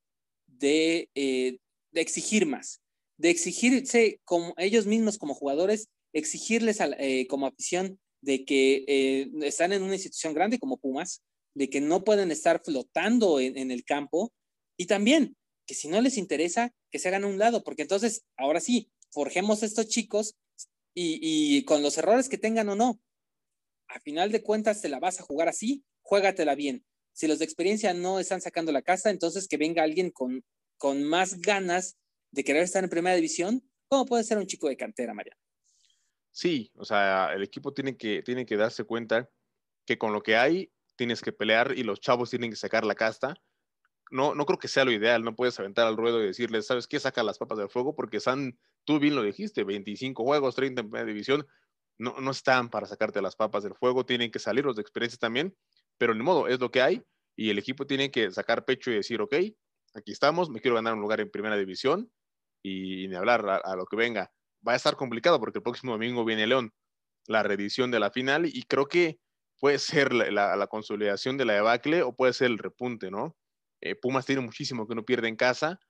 de, 0.47 1.11
eh, 1.15 1.59
exigir 1.93 2.47
más, 2.47 2.81
de 3.19 3.31
exigirse 3.31 4.21
como 4.25 4.55
ellos 4.57 4.87
mismos 4.87 5.19
como 5.19 5.35
jugadores, 5.35 5.89
exigirles 6.15 6.79
eh, 6.81 7.27
como 7.29 7.47
afición 7.47 8.01
de 8.23 8.45
que 8.45 8.85
eh, 8.89 9.31
están 9.43 9.73
en 9.73 9.83
una 9.83 9.95
institución 9.95 10.33
grande 10.33 10.59
como 10.59 10.79
Pumas, 10.79 11.23
de 11.55 11.69
que 11.69 11.81
no 11.81 12.05
pueden 12.05 12.31
estar 12.31 12.63
flotando 12.65 13.41
en 13.41 13.71
el 13.71 13.85
campo 13.85 14.33
y 14.79 14.87
también 14.87 15.37
que 15.67 15.75
si 15.75 15.89
no 15.89 16.01
les 16.01 16.17
interesa, 16.17 16.73
que 16.91 16.99
se 16.99 17.09
hagan 17.09 17.25
a 17.25 17.27
un 17.27 17.39
lado, 17.39 17.63
porque 17.63 17.83
entonces, 17.83 18.25
ahora 18.39 18.59
sí, 18.59 18.91
forjemos 19.11 19.63
estos 19.63 19.89
chicos 19.89 20.39
y, 20.95 21.63
con 21.65 21.83
los 21.83 21.99
errores 21.99 22.29
que 22.29 22.39
tengan 22.39 22.71
o 22.71 22.75
no, 22.75 23.01
a 23.89 24.01
final 24.01 24.33
de 24.33 24.43
cuentas 24.43 24.81
te 24.81 24.89
la 24.89 24.99
vas 24.99 25.21
a 25.21 25.23
jugar 25.23 25.49
así, 25.49 25.85
juégatela 26.01 26.55
bien. 26.55 26.87
Si 27.13 27.29
los 27.29 27.39
de 27.39 27.45
experiencia 27.45 27.93
no 27.93 28.19
están 28.19 28.41
sacando 28.41 28.73
la 28.73 28.83
casa, 28.83 29.11
entonces 29.11 29.47
que 29.47 29.59
venga 29.59 29.83
alguien 29.83 30.11
con, 30.11 30.43
con 30.79 31.05
más 31.05 31.39
ganas 31.41 31.99
de 32.33 32.45
querer 32.45 32.63
estar 32.63 32.83
en 32.83 32.91
primera 32.91 33.15
división, 33.15 33.63
¿cómo 33.89 34.07
puede 34.07 34.25
ser 34.25 34.39
un 34.39 34.47
chico 34.47 34.69
de 34.69 34.77
cantera, 34.77 35.13
María? 35.13 35.37
Sí, 36.33 36.73
o 36.75 36.85
sea, 36.85 37.33
el 37.35 37.43
equipo 37.43 37.75
tiene 37.75 37.97
que, 37.97 38.23
tiene 38.23 38.47
que 38.47 38.57
darse 38.57 38.85
cuenta 38.85 39.29
que 39.85 39.99
con 39.99 40.13
lo 40.13 40.23
que 40.23 40.37
hay 40.37 40.73
tienes 40.97 41.21
que 41.21 41.33
pelear 41.33 41.77
y 41.77 41.83
los 41.83 42.01
chavos 42.01 42.31
tienen 42.31 42.51
que 42.51 42.57
sacar 42.57 42.85
la 42.85 42.95
casta 42.95 43.35
no, 44.11 44.35
no 44.35 44.47
creo 44.47 44.59
que 44.59 44.69
sea 44.69 44.85
lo 44.85 44.93
ideal, 44.93 45.23
no 45.23 45.35
puedes 45.35 45.59
aventar 45.59 45.87
al 45.87 45.97
ruedo 45.97 46.23
y 46.23 46.27
decirles, 46.27 46.67
¿sabes 46.67 46.87
qué? 46.87 46.99
Saca 47.01 47.23
las 47.23 47.39
papas 47.39 47.59
del 47.59 47.69
fuego 47.69 47.95
porque 47.95 48.19
están, 48.19 48.59
tú 48.85 48.99
bien 48.99 49.15
lo 49.15 49.23
dijiste, 49.23 49.65
25 49.65 50.25
juegos, 50.25 50.55
30 50.55 50.81
en 50.81 50.91
primera 50.91 51.07
división, 51.07 51.47
no, 51.99 52.15
no 52.21 52.31
están 52.31 52.71
para 52.71 52.87
sacarte 52.87 53.21
las 53.21 53.37
papas 53.37 53.65
del 53.65 53.75
fuego, 53.75 54.07
tienen 54.07 54.31
que 54.31 54.39
salir 54.39 54.65
los 54.65 54.77
de 54.77 54.83
experiencia 54.83 55.19
también, 55.19 55.57
pero 55.99 56.15
ni 56.15 56.23
modo, 56.23 56.49
es 56.49 56.61
lo 56.61 56.71
que 56.71 56.83
hay 56.83 57.03
y 57.39 57.51
el 57.51 57.59
equipo 57.59 57.87
tiene 57.87 58.11
que 58.11 58.33
sacar 58.33 58.65
pecho 58.65 58.91
y 58.91 58.95
decir, 58.97 59.21
ok, 59.21 59.35
aquí 59.95 60.11
estamos, 60.11 60.51
me 60.51 60.61
quiero 60.61 60.75
ganar 60.75 60.95
un 60.95 61.01
lugar 61.01 61.21
en 61.21 61.31
primera 61.31 61.57
división 61.57 62.11
y, 62.65 63.07
ni 63.07 63.15
hablar 63.15 63.63
a, 63.65 63.77
lo 63.77 63.87
que 63.87 63.97
venga. 63.97 64.33
Va 64.67 64.73
a 64.73 64.77
estar 64.77 64.97
complicado 64.97 65.39
porque 65.39 65.59
el 65.59 65.63
próximo 65.63 65.93
domingo 65.93 66.25
viene 66.25 66.49
León, 66.49 66.73
la 67.29 67.45
reedición 67.45 67.93
de 67.93 68.01
la 68.01 68.11
final 68.11 68.47
y 68.47 68.65
creo 68.65 68.89
que 68.89 69.21
puede 69.61 69.79
ser 69.79 70.13
la, 70.13 70.57
la 70.57 70.67
consolidación 70.67 71.37
de 71.37 71.45
la 71.45 71.53
debacle 71.53 72.03
o 72.03 72.13
puede 72.13 72.33
ser 72.33 72.49
el 72.49 72.59
repunte, 72.59 73.09
¿no? 73.09 73.37
Eh, 73.81 73.95
Pumas 73.95 74.27
tiene 74.27 74.41
muchísimo 74.41 74.87
que 74.87 74.95
no 74.95 75.05
pierde 75.05 75.29
en 75.29 75.37
casa, 75.37 75.81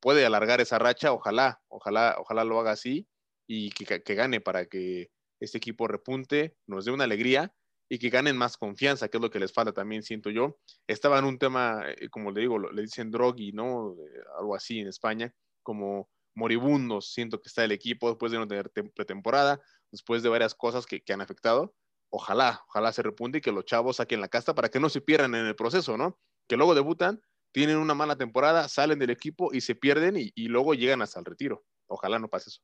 puede 0.00 0.26
alargar 0.26 0.60
esa 0.60 0.78
racha, 0.78 1.12
ojalá, 1.12 1.60
ojalá, 1.68 2.16
ojalá 2.18 2.44
lo 2.44 2.60
haga 2.60 2.72
así 2.72 3.08
y 3.48 3.70
que, 3.70 4.14
gane 4.14 4.40
para 4.40 4.66
que 4.66 5.10
este 5.40 5.58
equipo 5.58 5.88
repunte, 5.88 6.56
nos 6.66 6.84
dé 6.84 6.92
una 6.92 7.04
alegría 7.04 7.54
y 7.88 7.98
que 7.98 8.10
ganen 8.10 8.36
más 8.36 8.56
confianza, 8.56 9.08
que 9.08 9.18
es 9.18 9.22
lo 9.22 9.30
que 9.30 9.38
les 9.38 9.52
falta 9.52 9.72
también, 9.72 10.02
siento 10.02 10.30
yo. 10.30 10.58
Estaba 10.88 11.18
en 11.18 11.24
un 11.24 11.38
tema, 11.38 11.82
eh, 11.86 12.08
como 12.10 12.32
le 12.32 12.40
digo, 12.40 12.58
le 12.58 12.82
dicen 12.82 13.10
drogui, 13.10 13.52
¿no? 13.52 13.92
Eh, 13.92 14.22
algo 14.38 14.56
así 14.56 14.80
en 14.80 14.88
España, 14.88 15.32
como 15.62 16.10
moribundos, 16.34 17.12
siento 17.12 17.40
que 17.40 17.48
está 17.48 17.64
el 17.64 17.72
equipo 17.72 18.08
después 18.08 18.32
de 18.32 18.38
no 18.38 18.48
tener 18.48 18.70
pretemporada, 18.70 19.60
después 19.90 20.22
de 20.22 20.28
varias 20.28 20.54
cosas 20.54 20.84
que, 20.84 21.00
que 21.00 21.12
han 21.12 21.20
afectado. 21.20 21.74
Ojalá, 22.10 22.62
ojalá 22.68 22.92
se 22.92 23.02
repunte 23.02 23.38
y 23.38 23.40
que 23.40 23.52
los 23.52 23.64
chavos 23.64 23.96
saquen 23.96 24.20
la 24.20 24.28
casta 24.28 24.54
para 24.54 24.68
que 24.68 24.80
no 24.80 24.88
se 24.88 25.00
pierdan 25.00 25.34
en 25.34 25.46
el 25.46 25.56
proceso, 25.56 25.96
¿no? 25.96 26.18
Que 26.48 26.56
luego 26.56 26.74
debutan, 26.74 27.20
tienen 27.52 27.78
una 27.78 27.94
mala 27.94 28.16
temporada, 28.16 28.68
salen 28.68 28.98
del 28.98 29.10
equipo 29.10 29.52
y 29.52 29.60
se 29.60 29.74
pierden 29.74 30.16
y, 30.16 30.48
luego 30.48 30.74
llegan 30.74 31.02
hasta 31.02 31.18
el 31.18 31.24
retiro. 31.24 31.64
Ojalá 31.86 32.18
no 32.18 32.28
pase 32.28 32.50
eso. 32.50 32.60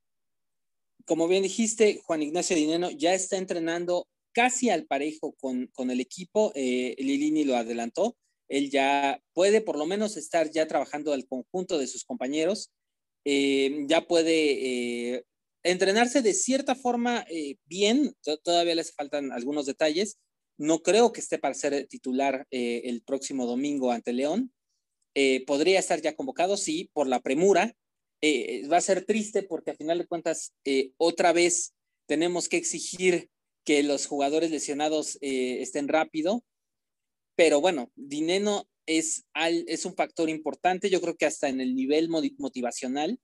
Como 1.07 1.29
bien 1.29 1.43
dijiste, 1.43 2.01
Juan 2.05 2.23
Ignacio 2.23 2.57
Dineno 2.57 2.91
ya 2.91 3.15
está 3.15 3.37
entrenando 3.37 4.07
casi 4.33 4.71
al 4.71 4.87
parejo 4.87 5.33
con, 5.33 5.67
con 5.69 5.91
el 5.91 6.01
equipo. 6.01 6.53
Eh, 6.55 6.95
Lilini 6.99 7.45
lo 7.45 7.57
adelantó. 7.57 8.17
Él 8.49 8.71
ya 8.71 9.19
puede 9.33 9.63
por 9.63 9.79
lo 9.79 9.87
menos 9.87 10.17
estar 10.17 10.51
ya 10.51 10.69
trabajando 10.69 11.13
al 11.13 11.27
conjunto 11.27 11.79
de 11.79 11.87
sus 11.87 12.05
compañeros. 12.05 12.71
Eh, 13.25 13.87
ya 13.87 14.07
puede 14.07 15.15
eh, 15.15 15.25
entrenarse 15.63 16.23
de 16.23 16.35
cierta 16.35 16.75
forma 16.75 17.25
eh, 17.31 17.57
bien. 17.65 18.15
Todavía 18.43 18.75
les 18.75 18.95
faltan 18.95 19.33
algunos 19.33 19.67
detalles, 19.67 20.19
no 20.63 20.81
creo 20.81 21.13
que 21.13 21.21
esté 21.21 21.39
para 21.39 21.55
ser 21.55 21.89
titular 21.89 22.47
eh, 22.53 22.83
el 22.85 23.03
próximo 23.03 23.47
domingo 23.47 23.91
ante 23.91 24.13
León. 24.13 24.53
Eh, 25.15 25.45
podría 25.45 25.81
estar 25.81 26.01
ya 26.01 26.15
convocado, 26.15 26.57
sí, 26.57 26.89
por 26.93 27.09
la 27.09 27.21
premura. 27.21 27.75
Eh, 28.21 28.69
va 28.69 28.77
a 28.77 28.81
ser 28.81 29.05
triste 29.05 29.43
porque 29.43 29.73
a 29.73 29.75
final 29.75 29.99
de 29.99 30.07
cuentas, 30.07 30.55
otra 30.99 31.33
vez 31.33 31.75
tenemos 32.07 32.49
que 32.49 32.59
exigir 32.59 33.29
que 33.65 33.83
los 33.83 34.07
jugadores 34.07 34.53
lesionados 34.53 35.19
estén 35.21 35.89
rápido. 35.89 36.45
Pero 37.35 37.61
bueno, 37.61 37.91
Dineno 37.97 38.69
es, 38.87 39.25
es 39.35 39.85
un 39.85 39.97
factor 39.97 40.31
importante, 40.31 40.91
yo 40.91 41.01
creo 41.01 41.17
que 41.17 41.27
hasta 41.27 41.49
en 41.49 41.61
el 41.61 41.75
nivel 41.75 42.09
motivacional. 42.09 43.19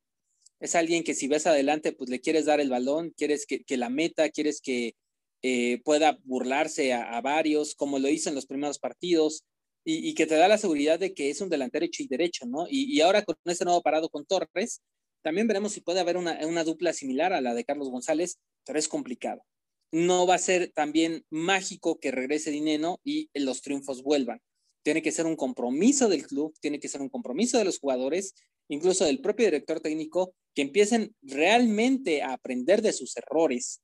Es 0.59 0.75
alguien 0.75 1.05
que 1.05 1.15
si 1.15 1.29
ves 1.29 1.47
adelante, 1.47 1.93
pues 1.93 2.11
le 2.11 2.21
quieres 2.21 2.47
dar 2.47 2.61
el 2.61 2.69
balón, 2.69 3.15
quieres 3.17 3.47
que, 3.47 3.63
que 3.63 3.77
la 3.77 3.91
meta, 3.91 4.29
quieres 4.31 4.61
que 4.61 4.97
eh, 5.43 5.81
pueda 5.85 6.19
burlarse 6.25 6.93
a, 6.93 7.21
varios, 7.21 7.75
como 7.75 7.99
lo 7.99 8.09
hizo 8.09 8.29
en 8.29 8.35
los 8.35 8.47
primeros 8.47 8.79
partidos, 8.79 9.45
y, 9.85 10.15
que 10.15 10.27
te 10.27 10.35
da 10.35 10.49
la 10.49 10.59
seguridad 10.59 10.99
de 10.99 11.15
que 11.15 11.31
es 11.31 11.41
un 11.41 11.49
delantero 11.49 11.87
hecho 11.87 12.03
y 12.03 12.09
derecho, 12.09 12.45
¿no? 12.47 12.67
Y, 12.69 13.01
ahora 13.01 13.23
con 13.25 13.37
este 13.47 13.65
nuevo 13.65 13.83
parado 13.83 14.11
con 14.11 14.27
Torres, 14.27 14.83
también 15.23 15.47
veremos 15.47 15.73
si 15.73 15.81
puede 15.81 16.01
haber 16.01 16.17
una, 16.19 16.39
una 16.47 16.63
dupla 16.65 16.93
similar 16.93 17.33
a 17.33 17.41
la 17.41 17.55
de 17.55 17.65
Carlos 17.65 17.89
González, 17.89 18.39
pero 18.67 18.79
es 18.79 18.89
complicado. 18.89 19.43
No 19.91 20.27
va 20.27 20.35
a 20.35 20.39
ser 20.39 20.73
también 20.75 21.25
mágico 21.31 21.99
que 21.99 22.11
regrese 22.11 22.51
Dineno 22.51 23.01
y 23.03 23.31
los 23.33 23.63
triunfos 23.63 24.03
vuelvan. 24.03 24.41
Tiene 24.85 25.01
que 25.01 25.13
ser 25.13 25.25
un 25.25 25.37
compromiso 25.37 26.09
del 26.09 26.27
club, 26.27 26.55
tiene 26.61 26.81
que 26.81 26.89
ser 26.89 27.01
un 27.01 27.09
compromiso 27.09 27.57
de 27.57 27.65
los 27.65 27.79
jugadores, 27.79 28.35
incluso 28.69 29.07
del 29.07 29.21
propio 29.21 29.47
director 29.47 29.81
técnico, 29.81 30.35
que 30.55 30.63
empiecen 30.63 31.15
realmente 31.23 32.23
a 32.23 32.35
aprender 32.35 32.83
de 32.83 32.93
sus 32.93 33.17
errores, 33.17 33.81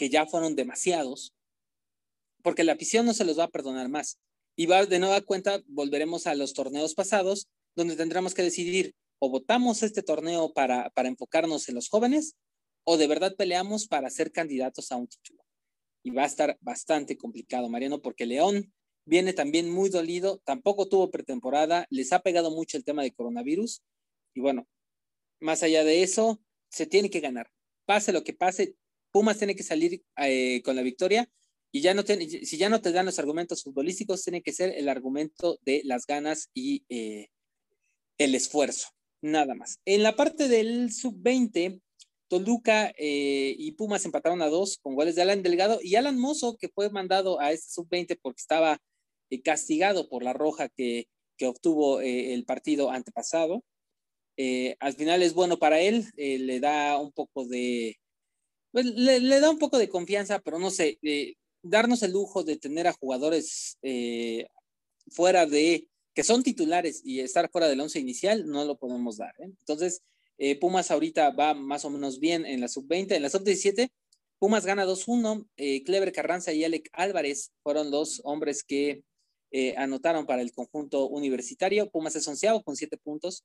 que 0.00 0.08
ya 0.08 0.24
fueron 0.24 0.56
demasiados, 0.56 1.34
porque 2.42 2.64
la 2.64 2.72
afición 2.72 3.04
no 3.04 3.12
se 3.12 3.26
los 3.26 3.38
va 3.38 3.44
a 3.44 3.50
perdonar 3.50 3.90
más. 3.90 4.18
Y 4.56 4.64
va 4.64 4.86
de 4.86 4.98
nueva 4.98 5.20
cuenta, 5.20 5.60
volveremos 5.66 6.26
a 6.26 6.34
los 6.34 6.54
torneos 6.54 6.94
pasados, 6.94 7.50
donde 7.76 7.96
tendremos 7.96 8.32
que 8.32 8.42
decidir 8.42 8.94
o 9.18 9.28
votamos 9.28 9.82
este 9.82 10.02
torneo 10.02 10.54
para, 10.54 10.88
para 10.94 11.10
enfocarnos 11.10 11.68
en 11.68 11.74
los 11.74 11.90
jóvenes 11.90 12.34
o 12.84 12.96
de 12.96 13.08
verdad 13.08 13.36
peleamos 13.36 13.88
para 13.88 14.08
ser 14.08 14.32
candidatos 14.32 14.90
a 14.90 14.96
un 14.96 15.06
título. 15.06 15.44
Y 16.02 16.12
va 16.12 16.22
a 16.22 16.28
estar 16.28 16.56
bastante 16.62 17.18
complicado, 17.18 17.68
Mariano, 17.68 18.00
porque 18.00 18.24
León 18.24 18.72
viene 19.04 19.34
también 19.34 19.70
muy 19.70 19.90
dolido, 19.90 20.38
tampoco 20.46 20.88
tuvo 20.88 21.10
pretemporada, 21.10 21.86
les 21.90 22.14
ha 22.14 22.20
pegado 22.20 22.50
mucho 22.50 22.78
el 22.78 22.84
tema 22.84 23.02
de 23.02 23.12
coronavirus 23.12 23.82
y 24.32 24.40
bueno, 24.40 24.66
más 25.40 25.62
allá 25.62 25.84
de 25.84 26.02
eso, 26.02 26.40
se 26.70 26.86
tiene 26.86 27.10
que 27.10 27.20
ganar. 27.20 27.50
Pase 27.84 28.14
lo 28.14 28.24
que 28.24 28.32
pase, 28.32 28.76
Pumas 29.10 29.38
tiene 29.38 29.56
que 29.56 29.62
salir 29.62 30.02
eh, 30.16 30.62
con 30.62 30.76
la 30.76 30.82
victoria 30.82 31.28
y 31.72 31.82
si 31.82 32.58
ya 32.58 32.68
no 32.68 32.80
te 32.80 32.92
dan 32.92 33.06
los 33.06 33.18
argumentos 33.18 33.62
futbolísticos, 33.62 34.24
tiene 34.24 34.42
que 34.42 34.52
ser 34.52 34.74
el 34.76 34.88
argumento 34.88 35.58
de 35.62 35.82
las 35.84 36.04
ganas 36.04 36.50
y 36.52 36.84
eh, 36.88 37.28
el 38.18 38.34
esfuerzo, 38.34 38.88
nada 39.22 39.54
más. 39.54 39.78
En 39.84 40.02
la 40.02 40.16
parte 40.16 40.48
del 40.48 40.92
sub-20, 40.92 41.80
Toluca 42.28 42.92
eh, 42.96 43.54
y 43.56 43.72
Pumas 43.72 44.04
empataron 44.04 44.42
a 44.42 44.48
dos 44.48 44.78
con 44.82 44.94
goles 44.96 45.14
de 45.14 45.22
Alan 45.22 45.42
Delgado 45.42 45.78
y 45.82 45.94
Alan 45.94 46.18
Mozo, 46.18 46.56
que 46.56 46.68
fue 46.68 46.90
mandado 46.90 47.40
a 47.40 47.52
este 47.52 47.70
sub-20 47.70 48.18
porque 48.20 48.40
estaba 48.40 48.78
castigado 49.44 50.08
por 50.08 50.24
la 50.24 50.32
roja 50.32 50.68
que, 50.68 51.06
obtuvo 51.42 52.02
eh, 52.02 52.34
el 52.34 52.44
partido 52.44 52.90
antepasado. 52.90 53.64
al 54.80 54.92
final 54.94 55.22
es 55.22 55.32
bueno 55.34 55.58
para 55.58 55.80
él, 55.80 56.06
le 56.16 56.60
da 56.60 56.98
un 56.98 57.12
poco 57.12 57.46
de, 57.46 57.96
pues, 58.72 58.86
le, 58.86 59.40
da 59.40 59.50
un 59.50 59.58
poco 59.58 59.78
de 59.78 59.88
confianza, 59.88 60.40
pero 60.40 60.58
no 60.58 60.70
sé, 60.70 60.98
darnos 61.62 62.02
el 62.02 62.12
lujo 62.12 62.42
de 62.44 62.56
tener 62.56 62.86
a 62.86 62.92
jugadores 62.92 63.78
fuera 65.10 65.46
de, 65.46 65.88
que 66.14 66.22
son 66.22 66.42
titulares 66.42 67.02
y 67.04 67.20
estar 67.20 67.50
fuera 67.50 67.68
del 67.68 67.80
once 67.80 67.98
inicial, 67.98 68.46
no 68.46 68.64
lo 68.64 68.78
podemos 68.78 69.16
dar. 69.16 69.34
Entonces, 69.38 70.02
eh, 70.42 70.58
Pumas 70.58 70.90
ahorita 70.90 71.30
va 71.32 71.52
más 71.52 71.84
o 71.84 71.90
menos 71.90 72.18
bien 72.18 72.46
en 72.46 72.62
la 72.62 72.68
sub-20. 72.68 73.12
En 73.12 73.22
la 73.22 73.28
sub-17, 73.28 73.90
Pumas 74.38 74.64
gana 74.64 74.86
2-1. 74.86 75.46
Eh, 75.58 75.84
Clever 75.84 76.12
Carranza 76.12 76.52
y 76.52 76.64
Alec 76.64 76.88
Álvarez 76.92 77.52
fueron 77.62 77.90
los 77.90 78.22
hombres 78.24 78.64
que 78.64 79.04
eh, 79.50 79.74
anotaron 79.76 80.24
para 80.24 80.40
el 80.40 80.52
conjunto 80.52 81.06
universitario. 81.08 81.90
Pumas 81.90 82.16
es 82.16 82.26
onceavo 82.26 82.62
con 82.62 82.74
siete 82.74 82.96
puntos. 82.96 83.44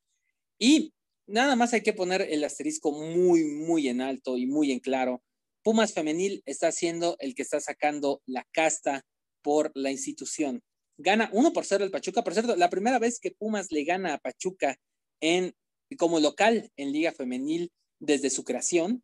Y 0.57 0.93
nada 1.27 1.55
más 1.55 1.73
hay 1.73 1.81
que 1.81 1.93
poner 1.93 2.21
el 2.21 2.43
asterisco 2.43 2.91
muy, 2.91 3.43
muy 3.43 3.87
en 3.87 4.01
alto 4.01 4.37
y 4.37 4.45
muy 4.45 4.71
en 4.71 4.79
claro. 4.79 5.23
Pumas 5.63 5.93
Femenil 5.93 6.43
está 6.45 6.71
siendo 6.71 7.15
el 7.19 7.33
que 7.33 7.41
está 7.41 7.59
sacando 7.59 8.21
la 8.25 8.47
casta 8.51 9.05
por 9.41 9.71
la 9.75 9.91
institución. 9.91 10.61
Gana 10.97 11.29
1 11.33 11.53
por 11.53 11.65
0 11.65 11.83
el 11.83 11.91
Pachuca. 11.91 12.23
Por 12.23 12.33
cierto, 12.33 12.55
la 12.55 12.69
primera 12.69 12.99
vez 12.99 13.19
que 13.19 13.31
Pumas 13.31 13.71
le 13.71 13.83
gana 13.83 14.13
a 14.13 14.17
Pachuca 14.19 14.77
en 15.21 15.55
como 15.97 16.19
local 16.19 16.71
en 16.77 16.91
Liga 16.91 17.11
Femenil 17.11 17.71
desde 17.99 18.29
su 18.29 18.43
creación. 18.43 19.03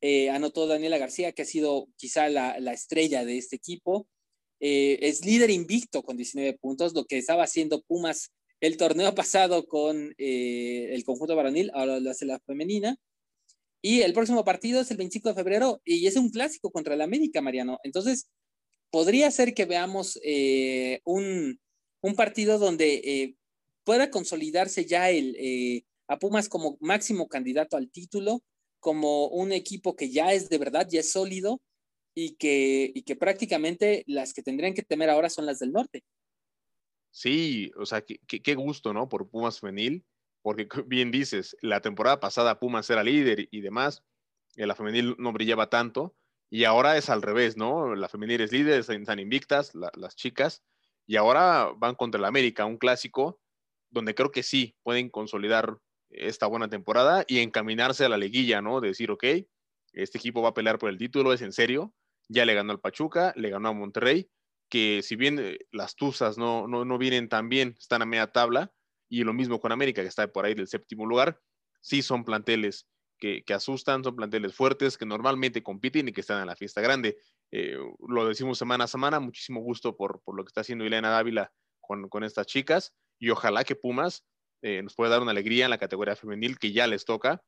Eh, 0.00 0.30
anotó 0.30 0.66
Daniela 0.66 0.98
García, 0.98 1.32
que 1.32 1.42
ha 1.42 1.46
sido 1.46 1.88
quizá 1.96 2.28
la, 2.28 2.72
estrella 2.72 3.24
de 3.24 3.38
este 3.38 3.56
equipo. 3.56 4.08
Eh, 4.60 4.98
es 5.02 5.24
líder 5.24 5.50
invicto 5.50 6.02
con 6.02 6.16
19 6.16 6.58
puntos, 6.58 6.94
lo 6.94 7.04
que 7.04 7.18
estaba 7.18 7.44
haciendo 7.44 7.82
Pumas 7.82 8.30
el 8.62 8.78
torneo 8.78 9.14
pasado 9.14 9.66
con 9.66 10.14
eh, 10.16 10.94
el 10.94 11.04
conjunto 11.04 11.36
varonil, 11.36 11.70
ahora 11.74 12.00
lo 12.00 12.10
hace 12.10 12.24
la 12.24 12.40
femenina. 12.40 12.96
Y 13.82 14.02
el 14.02 14.14
próximo 14.14 14.44
partido 14.44 14.80
es 14.80 14.90
el 14.90 14.96
25 14.96 15.30
de 15.30 15.34
febrero 15.34 15.82
y 15.84 16.06
es 16.06 16.16
un 16.16 16.30
clásico 16.30 16.70
contra 16.70 16.94
el 16.94 17.00
América, 17.02 17.42
Mariano. 17.42 17.78
Entonces, 17.82 18.28
podría 18.90 19.30
ser 19.30 19.54
que 19.54 19.66
veamos 19.66 20.18
un, 21.04 21.58
un, 22.02 22.14
partido 22.14 22.58
donde 22.60 23.36
pueda 23.84 24.10
consolidarse 24.10 24.86
ya 24.86 25.10
el, 25.10 25.36
a 26.06 26.18
Pumas 26.18 26.48
como 26.48 26.76
máximo 26.80 27.28
candidato 27.28 27.76
al 27.76 27.90
título, 27.90 28.42
como 28.80 29.28
un 29.28 29.52
equipo 29.52 29.96
que 29.96 30.10
ya 30.10 30.32
es 30.32 30.48
de 30.48 30.58
verdad, 30.58 30.86
ya 30.90 31.00
es 31.00 31.12
sólido 31.12 31.60
y 32.14 32.36
que, 32.36 32.92
que 33.06 33.16
prácticamente 33.16 34.04
las 34.06 34.32
que 34.34 34.42
tendrían 34.42 34.74
que 34.74 34.82
temer 34.82 35.10
ahora 35.10 35.30
son 35.30 35.46
las 35.46 35.58
del 35.58 35.72
norte. 35.72 36.02
Sí, 37.12 37.70
o 37.76 37.84
sea, 37.84 38.02
qué, 38.02 38.54
gusto, 38.54 38.94
¿no? 38.94 39.08
Por 39.08 39.28
Pumas 39.28 39.60
femenil, 39.60 40.04
porque 40.40 40.66
bien 40.86 41.10
dices, 41.10 41.56
la 41.60 41.80
temporada 41.80 42.18
pasada 42.20 42.58
Pumas 42.58 42.88
era 42.90 43.04
líder 43.04 43.48
y 43.50 43.60
demás, 43.60 44.02
la 44.56 44.74
femenil 44.74 45.14
no 45.18 45.32
brillaba 45.32 45.68
tanto, 45.68 46.16
y 46.50 46.64
ahora 46.64 46.96
es 46.96 47.10
al 47.10 47.22
revés, 47.22 47.56
¿no? 47.56 47.94
La 47.94 48.08
femenil 48.08 48.40
es 48.40 48.52
líder, 48.52 48.80
están 48.80 49.18
invictas 49.18 49.72
las 49.74 50.16
chicas, 50.16 50.62
y 51.06 51.16
ahora 51.16 51.70
van 51.76 51.94
contra 51.94 52.18
el 52.18 52.24
América, 52.24 52.64
un 52.64 52.78
clásico 52.78 53.40
donde 53.90 54.14
creo 54.14 54.30
que 54.30 54.42
sí 54.42 54.74
pueden 54.82 55.10
consolidar 55.10 55.78
esta 56.08 56.46
buena 56.46 56.68
temporada 56.68 57.24
y 57.26 57.40
encaminarse 57.40 58.06
a 58.06 58.08
la 58.08 58.16
liguilla, 58.16 58.62
¿no? 58.62 58.80
De 58.80 58.88
decir, 58.88 59.10
ok, 59.10 59.24
este 59.92 60.18
equipo 60.18 60.40
va 60.40 60.50
a 60.50 60.54
pelear 60.54 60.78
por 60.78 60.88
el 60.88 60.98
título, 60.98 61.32
es 61.34 61.42
en 61.42 61.52
serio, 61.52 61.94
ya 62.28 62.46
le 62.46 62.54
ganó 62.54 62.72
al 62.72 62.80
Pachuca, 62.80 63.34
le 63.36 63.50
ganó 63.50 63.68
a 63.68 63.72
Monterrey, 63.72 64.30
que 64.72 65.02
si 65.02 65.16
bien 65.16 65.38
eh, 65.38 65.58
las 65.70 65.96
Tuzas 65.96 66.38
no, 66.38 66.66
no, 66.66 66.96
vienen 66.96 67.28
tan 67.28 67.50
bien, 67.50 67.76
están 67.78 68.00
a 68.00 68.06
media 68.06 68.32
tabla, 68.32 68.72
y 69.06 69.22
lo 69.22 69.34
mismo 69.34 69.60
con 69.60 69.70
América, 69.70 70.00
que 70.00 70.08
está 70.08 70.26
por 70.32 70.46
ahí 70.46 70.54
del 70.54 70.66
séptimo 70.66 71.04
lugar, 71.04 71.38
sí 71.82 72.00
son 72.00 72.24
planteles 72.24 72.88
que, 73.18 73.44
asustan, 73.54 74.02
son 74.02 74.16
planteles 74.16 74.54
fuertes, 74.54 74.96
que 74.96 75.04
normalmente 75.04 75.62
compiten 75.62 76.08
y 76.08 76.12
que 76.12 76.22
están 76.22 76.40
en 76.40 76.46
la 76.46 76.56
fiesta 76.56 76.80
grande. 76.80 77.18
Eh, 77.50 77.76
lo 78.08 78.26
decimos 78.26 78.56
semana 78.56 78.84
a 78.84 78.86
semana, 78.86 79.20
muchísimo 79.20 79.60
gusto 79.60 79.94
por, 79.94 80.22
lo 80.26 80.42
que 80.42 80.48
está 80.48 80.62
haciendo 80.62 80.86
Elena 80.86 81.10
Dávila 81.10 81.52
con, 81.78 82.08
con 82.08 82.24
estas 82.24 82.46
chicas, 82.46 82.94
y 83.18 83.28
ojalá 83.28 83.64
que 83.64 83.76
Pumas 83.76 84.24
eh, 84.62 84.82
nos 84.82 84.94
puede 84.94 85.10
dar 85.10 85.20
una 85.20 85.32
alegría 85.32 85.66
en 85.66 85.70
la 85.70 85.76
categoría 85.76 86.16
femenil 86.16 86.58
que 86.58 86.72
ya 86.72 86.86
les 86.86 87.04
toca. 87.04 87.44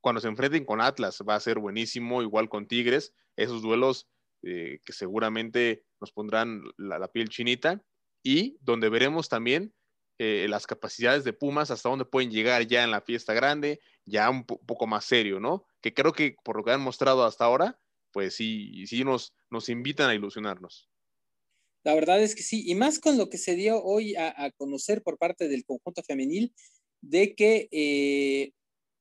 Cuando 0.00 0.20
se 0.20 0.26
enfrenten 0.26 0.64
con 0.64 0.80
Atlas 0.80 1.22
va 1.22 1.36
a 1.36 1.40
ser 1.40 1.60
buenísimo, 1.60 2.20
igual 2.20 2.48
con 2.48 2.66
Tigres, 2.66 3.14
esos 3.36 3.62
duelos 3.62 4.08
eh, 4.42 4.80
que 4.84 4.92
seguramente 4.92 5.84
nos 6.00 6.12
pondrán 6.12 6.62
la, 6.76 7.10
piel 7.10 7.28
chinita 7.28 7.82
y 8.22 8.56
donde 8.60 8.88
veremos 8.88 9.28
también 9.28 9.74
eh, 10.18 10.46
las 10.48 10.66
capacidades 10.66 11.24
de 11.24 11.32
Pumas, 11.32 11.70
hasta 11.70 11.88
dónde 11.88 12.04
pueden 12.04 12.30
llegar 12.30 12.66
ya 12.66 12.84
en 12.84 12.90
la 12.90 13.00
fiesta 13.00 13.34
grande, 13.34 13.80
ya 14.04 14.28
un 14.30 14.44
poco 14.44 14.86
más 14.86 15.04
serio, 15.04 15.40
¿no? 15.40 15.66
Que 15.80 15.94
creo 15.94 16.12
que 16.12 16.36
por 16.44 16.56
lo 16.56 16.64
que 16.64 16.72
han 16.72 16.80
mostrado 16.80 17.24
hasta 17.24 17.44
ahora, 17.44 17.78
pues 18.12 18.34
sí, 18.34 18.86
sí 18.86 19.04
nos, 19.04 19.34
nos 19.50 19.68
invitan 19.68 20.10
a 20.10 20.14
ilusionarnos. 20.14 20.88
La 21.84 21.94
verdad 21.94 22.20
es 22.22 22.34
que 22.34 22.42
sí, 22.42 22.64
y 22.66 22.74
más 22.74 22.98
con 22.98 23.16
lo 23.16 23.30
que 23.30 23.38
se 23.38 23.54
dio 23.54 23.82
hoy 23.82 24.14
a, 24.16 24.50
conocer 24.56 25.02
por 25.02 25.18
parte 25.18 25.48
del 25.48 25.64
conjunto 25.64 26.02
femenil 26.02 26.52
de 27.00 27.34
que, 27.34 27.68
eh, 27.70 28.52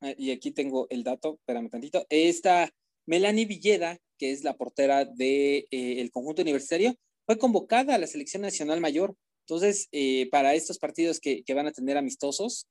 ah, 0.01 0.13
y 0.17 0.31
aquí 0.31 0.51
tengo 0.51 0.87
el 0.89 1.03
dato, 1.03 1.35
espérame 1.39 1.69
tantito, 1.69 2.05
esta 2.09 2.71
Melanie 3.07 3.45
Villeda, 3.45 3.97
que 4.19 4.31
es 4.31 4.43
la 4.43 4.55
portera 4.55 5.05
del 5.05 5.17
de, 5.17 5.67
eh, 5.71 6.09
conjunto 6.11 6.43
universitario, 6.43 6.95
fue 7.25 7.37
convocada 7.37 7.95
a 7.95 7.97
la 7.97 8.07
selección 8.07 8.43
nacional 8.43 8.79
mayor. 8.79 9.15
Entonces, 9.47 9.87
eh, 9.91 10.29
para 10.29 10.53
estos 10.53 10.77
partidos 10.77 11.19
que, 11.19 11.43
que, 11.43 11.53
van 11.53 11.67
a 11.67 11.71
tener 11.71 11.97
amistosos, 11.97 12.67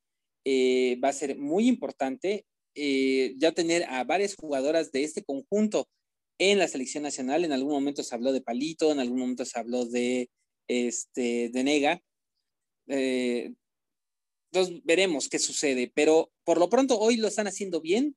va 1.03 1.09
a 1.09 1.13
ser 1.13 1.37
muy 1.37 1.67
importante 1.67 2.45
ya 2.75 3.53
tener 3.53 3.85
a 3.89 4.05
varias 4.05 4.37
jugadoras 4.37 4.93
de 4.93 5.03
este 5.03 5.25
conjunto 5.25 5.89
en 6.39 6.59
la 6.59 6.69
selección 6.69 7.03
nacional. 7.03 7.45
En 7.45 7.53
algún 7.53 7.73
momento 7.73 8.03
se 8.03 8.15
habló 8.15 8.33
de 8.33 8.41
Palito, 8.41 8.93
en 8.93 9.01
algún 9.01 9.19
momento 9.19 9.45
se 9.45 9.59
habló 9.59 9.85
de, 9.87 10.31
este, 10.69 11.51
de 11.51 11.65
Nega. 11.65 12.03
Eh, 12.89 13.53
entonces 14.53 14.81
veremos 14.85 15.29
qué 15.29 15.39
sucede, 15.39 15.91
pero 15.95 16.31
por 16.45 16.59
lo 16.59 16.69
pronto 16.69 16.99
hoy 16.99 17.17
lo 17.17 17.29
están 17.29 17.47
haciendo 17.47 17.81
bien. 17.81 18.17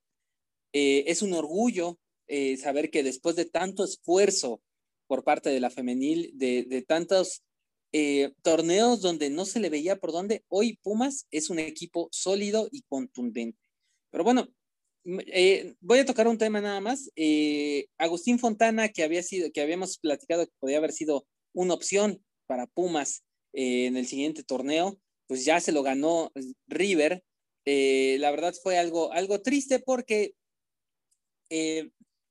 Eh, 0.74 1.06
es 1.08 1.22
un 1.22 1.34
orgullo 1.34 1.98
eh, 2.30 2.56
saber 2.58 2.90
que 2.90 3.04
después 3.04 3.36
de 3.36 3.46
tanto 3.46 3.84
esfuerzo 3.84 4.62
por 5.08 5.24
parte 5.26 5.50
de 5.50 5.60
la 5.60 5.70
femenil, 5.70 6.32
de, 6.36 6.64
de 6.64 6.82
tantos 6.82 7.44
torneos 8.44 9.02
donde 9.02 9.32
no 9.32 9.46
se 9.46 9.60
le 9.60 9.72
veía 9.72 9.96
por 9.96 10.12
dónde, 10.12 10.46
hoy 10.48 10.78
Pumas 10.84 11.26
es 11.32 11.50
un 11.50 11.58
equipo 11.58 12.08
sólido 12.12 12.70
y 12.72 12.84
contundente. 12.84 13.58
Pero 14.12 14.24
bueno, 14.24 14.48
eh, 15.06 15.76
voy 15.80 16.00
a 16.00 16.06
tocar 16.06 16.28
un 16.28 16.38
tema 16.38 16.62
nada 16.62 16.82
más. 16.82 17.10
Eh, 17.16 17.88
Agustín 17.98 18.40
Fontana, 18.40 18.90
que 18.90 19.04
había 19.04 19.24
sido, 19.24 19.52
que 19.52 19.62
habíamos 19.62 19.98
platicado 19.98 20.46
que 20.46 20.54
podía 20.60 20.78
haber 20.78 20.92
sido 20.92 21.26
una 21.54 21.74
opción 21.74 22.24
para 22.48 22.68
Pumas 22.68 23.24
eh, 23.54 23.86
en 23.88 23.98
el 23.98 24.08
siguiente 24.08 24.44
torneo, 24.44 25.00
pues 25.28 25.46
ya 25.46 25.60
se 25.60 25.72
lo 25.72 25.84
ganó 25.84 26.32
River. 26.68 27.24
la 27.66 28.32
verdad 28.32 28.54
fue 28.62 28.78
algo, 28.78 29.12
algo 29.14 29.42
triste 29.42 29.80
porque 29.80 30.34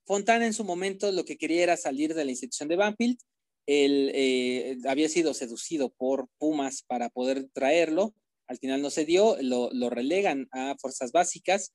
Fontana 0.08 0.44
en 0.44 0.54
su 0.54 0.64
momento 0.64 1.12
lo 1.12 1.24
que 1.24 1.38
quería 1.38 1.62
era 1.62 1.76
salir 1.76 2.14
de 2.14 2.24
la 2.24 2.32
institución 2.32 2.68
de 2.68 2.76
Banfield. 2.76 3.18
Él 3.66 4.82
había 4.88 5.08
sido 5.08 5.34
seducido 5.34 5.90
por 5.90 6.26
Pumas 6.38 6.82
para 6.82 7.10
poder 7.10 7.48
traerlo. 7.52 8.12
Al 8.48 8.58
final 8.58 8.82
no 8.82 8.90
se 8.90 9.04
dio, 9.04 9.36
lo, 9.40 9.70
lo 9.72 9.90
relegan 9.90 10.48
a 10.50 10.74
fuerzas 10.80 11.12
básicas 11.12 11.72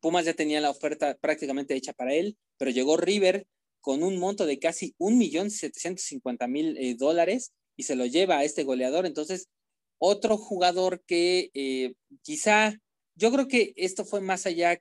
Pumas 0.00 0.24
ya 0.24 0.34
tenía 0.34 0.60
la 0.60 0.70
oferta 0.70 1.16
prácticamente 1.20 1.74
hecha 1.74 1.92
para 1.92 2.14
él, 2.14 2.36
pero 2.56 2.70
llegó 2.70 2.96
River 2.96 3.46
con 3.80 4.02
un 4.02 4.18
monto 4.18 4.46
de 4.46 4.58
casi 4.58 4.94
1.750.000 4.98 6.76
eh, 6.78 6.94
dólares 6.96 7.52
y 7.76 7.84
se 7.84 7.96
lo 7.96 8.06
lleva 8.06 8.38
a 8.38 8.44
este 8.44 8.64
goleador. 8.64 9.06
Entonces, 9.06 9.48
otro 9.98 10.36
jugador 10.36 11.02
que 11.06 11.50
eh, 11.54 11.94
quizá, 12.22 12.78
yo 13.16 13.32
creo 13.32 13.48
que 13.48 13.72
esto 13.76 14.04
fue 14.04 14.20
más 14.20 14.46
allá 14.46 14.80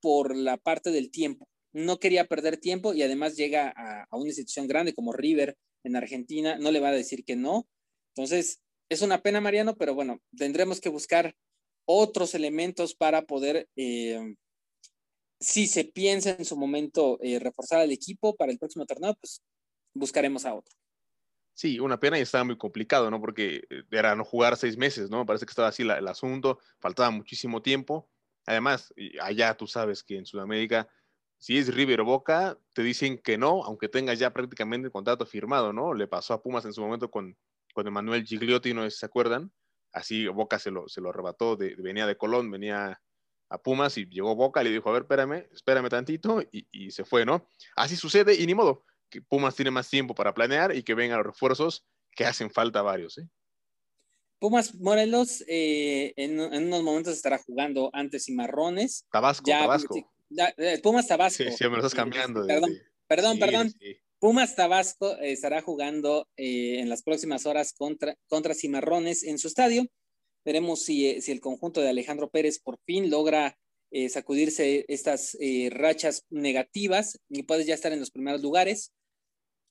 por 0.00 0.36
la 0.36 0.56
parte 0.56 0.90
del 0.90 1.10
tiempo. 1.10 1.48
No 1.78 1.98
quería 1.98 2.26
perder 2.26 2.56
tiempo 2.56 2.92
y 2.92 3.02
además 3.02 3.36
llega 3.36 3.72
a, 3.76 4.06
una 4.16 4.26
institución 4.26 4.66
grande 4.66 4.94
como 4.94 5.12
River 5.12 5.56
en 5.84 5.94
Argentina, 5.94 6.58
no 6.58 6.72
le 6.72 6.80
va 6.80 6.88
a 6.88 6.92
decir 6.92 7.24
que 7.24 7.36
no. 7.36 7.68
Entonces, 8.14 8.60
es 8.88 9.02
una 9.02 9.22
pena, 9.22 9.40
Mariano, 9.40 9.76
pero 9.76 9.94
bueno, 9.94 10.20
tendremos 10.36 10.80
que 10.80 10.88
buscar 10.88 11.36
otros 11.84 12.34
elementos 12.34 12.94
para 12.94 13.22
poder, 13.22 13.68
eh, 13.76 14.34
si 15.40 15.68
se 15.68 15.84
piensa 15.84 16.30
en 16.30 16.44
su 16.44 16.56
momento 16.56 17.18
eh, 17.22 17.38
reforzar 17.38 17.80
al 17.80 17.92
equipo 17.92 18.34
para 18.34 18.50
el 18.50 18.58
próximo 18.58 18.84
torneo, 18.84 19.14
pues 19.20 19.40
buscaremos 19.94 20.44
a 20.44 20.54
otro. 20.54 20.74
Sí, 21.54 21.78
una 21.78 22.00
pena 22.00 22.18
y 22.18 22.22
estaba 22.22 22.44
muy 22.44 22.58
complicado, 22.58 23.10
¿no? 23.10 23.20
Porque 23.20 23.62
eh, 23.70 23.82
era 23.90 24.16
no 24.16 24.24
jugar 24.24 24.56
seis 24.56 24.76
meses, 24.76 25.10
¿no? 25.10 25.24
Parece 25.24 25.46
que 25.46 25.50
estaba 25.50 25.68
así 25.68 25.82
el 25.82 26.08
asunto, 26.08 26.58
faltaba 26.80 27.10
muchísimo 27.10 27.62
tiempo. 27.62 28.10
Además, 28.46 28.92
allá 29.20 29.54
tú 29.54 29.66
sabes 29.66 30.02
que 30.02 30.16
en 30.16 30.24
Sudamérica, 30.24 30.88
si 31.38 31.56
es 31.58 31.72
River 31.72 32.00
o 32.00 32.04
Boca, 32.04 32.58
te 32.74 32.82
dicen 32.82 33.18
que 33.18 33.38
no, 33.38 33.62
aunque 33.64 33.88
tengas 33.88 34.18
ya 34.18 34.32
prácticamente 34.32 34.86
el 34.86 34.92
contrato 34.92 35.24
firmado, 35.24 35.72
¿no? 35.72 35.94
Le 35.94 36.08
pasó 36.08 36.34
a 36.34 36.42
Pumas 36.42 36.64
en 36.64 36.72
su 36.72 36.80
momento 36.80 37.10
con, 37.10 37.36
con 37.72 37.86
Emanuel 37.86 38.24
Gigliotti, 38.24 38.74
no 38.74 38.82
sé 38.82 38.90
si 38.90 38.98
se 38.98 39.06
acuerdan. 39.06 39.52
Así 39.92 40.26
Boca 40.26 40.58
se 40.58 40.70
lo, 40.70 40.88
se 40.88 41.00
lo 41.00 41.10
arrebató, 41.10 41.56
de, 41.56 41.74
venía 41.76 42.06
de 42.06 42.16
Colón, 42.16 42.50
venía 42.50 43.00
a 43.48 43.58
Pumas 43.62 43.96
y 43.96 44.06
llegó 44.06 44.34
Boca, 44.34 44.62
le 44.62 44.70
dijo, 44.70 44.90
a 44.90 44.92
ver, 44.92 45.02
espérame, 45.02 45.48
espérame 45.52 45.88
tantito, 45.88 46.42
y, 46.52 46.66
y 46.70 46.90
se 46.90 47.04
fue, 47.04 47.24
¿no? 47.24 47.46
Así 47.76 47.96
sucede 47.96 48.34
y 48.34 48.46
ni 48.46 48.54
modo, 48.54 48.84
que 49.08 49.22
Pumas 49.22 49.54
tiene 49.54 49.70
más 49.70 49.88
tiempo 49.88 50.14
para 50.14 50.34
planear 50.34 50.74
y 50.74 50.82
que 50.82 50.94
vengan 50.94 51.18
los 51.18 51.26
refuerzos 51.26 51.86
que 52.14 52.26
hacen 52.26 52.50
falta 52.50 52.82
varios, 52.82 53.16
¿eh? 53.18 53.28
Pumas 54.40 54.74
Morelos 54.76 55.42
eh, 55.48 56.12
en, 56.16 56.38
unos 56.38 56.82
momentos 56.82 57.14
estará 57.14 57.38
jugando 57.38 57.90
antes 57.92 58.28
y 58.28 58.34
marrones. 58.34 59.04
Tabasco, 59.10 59.50
Tabasco. 59.50 60.12
Eh, 60.30 60.80
Pumas 60.82 61.06
Tabasco. 61.06 61.44
Sí, 61.44 61.50
sí, 61.50 61.64
me 61.64 61.70
lo 61.70 61.76
estás 61.78 61.94
cambiando. 61.94 62.46
Perdón, 62.46 62.78
perdón, 63.06 63.38
perdón. 63.38 63.74
Pumas 64.18 64.56
Tabasco 64.56 65.16
eh, 65.18 65.32
estará 65.32 65.62
jugando 65.62 66.28
eh, 66.36 66.80
en 66.80 66.88
las 66.88 67.02
próximas 67.02 67.46
horas 67.46 67.72
contra, 67.72 68.16
contra 68.28 68.54
Cimarrones 68.54 69.22
en 69.22 69.38
su 69.38 69.48
estadio. 69.48 69.86
Veremos 70.44 70.82
si, 70.82 71.20
si 71.20 71.32
el 71.32 71.40
conjunto 71.40 71.80
de 71.80 71.90
Alejandro 71.90 72.30
Pérez 72.30 72.58
por 72.58 72.78
fin 72.84 73.10
logra 73.10 73.56
sacudirse 74.10 74.84
estas 74.88 75.34
rachas 75.70 76.26
negativas 76.28 77.18
y 77.30 77.44
puede 77.44 77.64
ya 77.64 77.72
estar 77.72 77.90
en 77.90 78.00
los 78.00 78.10
primeros 78.10 78.42
lugares. 78.42 78.92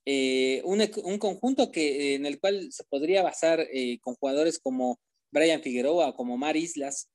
Un, 0.04 0.90
un, 1.04 1.18
conjunto 1.18 1.70
que, 1.70 2.14
en 2.14 2.26
el 2.26 2.40
cual 2.40 2.72
se 2.72 2.82
podría 2.84 3.22
basar 3.22 3.64
con 4.00 4.16
jugadores 4.16 4.58
como 4.58 4.98
Brian 5.30 5.62
Figueroa, 5.62 6.16
como 6.16 6.36
Mar 6.36 6.56
Islas. 6.56 7.08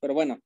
Pero 0.00 0.14
bueno, 0.14 0.40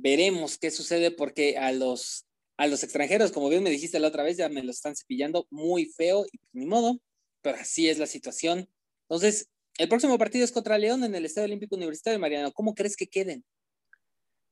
veremos 0.00 0.58
qué 0.58 0.70
sucede 0.70 1.10
porque 1.10 1.58
a 1.58 1.72
los 1.72 2.24
a 2.58 2.66
los 2.66 2.82
extranjeros, 2.82 3.30
como 3.30 3.48
bien 3.48 3.62
me 3.62 3.70
dijiste 3.70 4.00
la 4.00 4.08
otra 4.08 4.24
vez, 4.24 4.36
ya 4.36 4.48
me 4.48 4.64
lo 4.64 4.72
están 4.72 4.96
cepillando 4.96 5.46
muy 5.48 5.86
feo 5.86 6.26
y 6.30 6.38
pues, 6.38 6.50
ni 6.52 6.66
modo, 6.66 6.98
pero 7.40 7.56
así 7.56 7.88
es 7.88 7.98
la 7.98 8.06
situación. 8.06 8.68
Entonces, 9.08 9.48
el 9.78 9.88
próximo 9.88 10.18
partido 10.18 10.44
es 10.44 10.50
contra 10.50 10.76
León 10.76 11.04
en 11.04 11.14
el 11.14 11.24
Estadio 11.24 11.46
Olímpico 11.46 11.76
Universitario, 11.76 12.18
Mariano. 12.18 12.50
¿Cómo 12.50 12.74
crees 12.74 12.96
que 12.96 13.06
queden? 13.06 13.44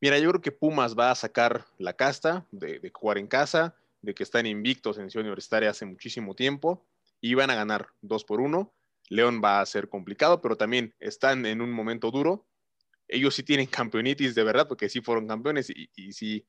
Mira, 0.01 0.21
yo 0.21 0.31
creo 0.31 0.41
que 0.41 0.53
Pumas 0.53 0.97
va 0.97 1.11
a 1.11 1.17
sacar 1.17 1.67
la 1.79 1.95
casta 1.95 2.47
de, 2.53 2.93
jugar 2.95 3.19
en 3.19 3.27
casa, 3.27 3.75
de 4.03 4.15
que 4.15 4.23
están 4.23 4.47
invictos 4.47 4.99
en 4.99 5.11
Ciudad 5.11 5.27
Universitaria 5.27 5.71
hace 5.71 5.85
muchísimo 5.85 6.37
tiempo 6.37 6.87
y 7.21 7.35
van 7.35 7.51
a 7.51 7.57
ganar 7.57 7.89
dos 8.03 8.25
por 8.25 8.41
uno. 8.41 8.73
León 9.09 9.41
va 9.43 9.61
a 9.61 9.67
ser 9.67 9.89
complicado, 9.89 10.41
pero 10.41 10.57
también 10.57 10.95
están 11.01 11.45
en 11.45 11.61
un 11.61 11.73
momento 11.73 12.13
duro. 12.13 12.47
Ellos 13.09 13.35
sí 13.35 13.43
tienen 13.43 13.67
campeonitis 13.67 14.35
de 14.35 14.45
verdad, 14.45 14.69
porque 14.69 14.89
sí 14.89 15.01
fueron 15.01 15.27
campeones 15.27 15.71
y, 15.71 15.91
y 15.95 16.13
sí 16.13 16.47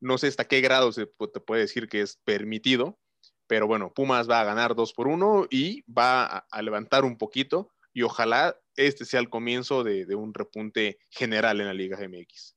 no 0.00 0.18
sé 0.18 0.28
hasta 0.28 0.46
qué 0.46 0.60
grado 0.60 0.92
se 0.92 1.06
te 1.06 1.40
puede 1.40 1.62
decir 1.62 1.88
que 1.88 2.02
es 2.02 2.16
permitido, 2.24 2.98
pero 3.46 3.66
bueno, 3.66 3.92
Pumas 3.94 4.28
va 4.28 4.40
a 4.40 4.44
ganar 4.44 4.74
2 4.74 4.92
por 4.92 5.08
1 5.08 5.46
y 5.50 5.82
va 5.90 6.38
a, 6.50 6.62
levantar 6.62 7.04
un 7.04 7.16
poquito 7.16 7.72
y 7.92 8.02
ojalá 8.02 8.58
este 8.76 9.04
sea 9.04 9.20
el 9.20 9.30
comienzo 9.30 9.84
de, 9.84 10.14
un 10.14 10.34
repunte 10.34 10.98
general 11.10 11.60
en 11.60 11.66
la 11.68 11.74
Liga 11.74 11.98
MX. 11.98 12.56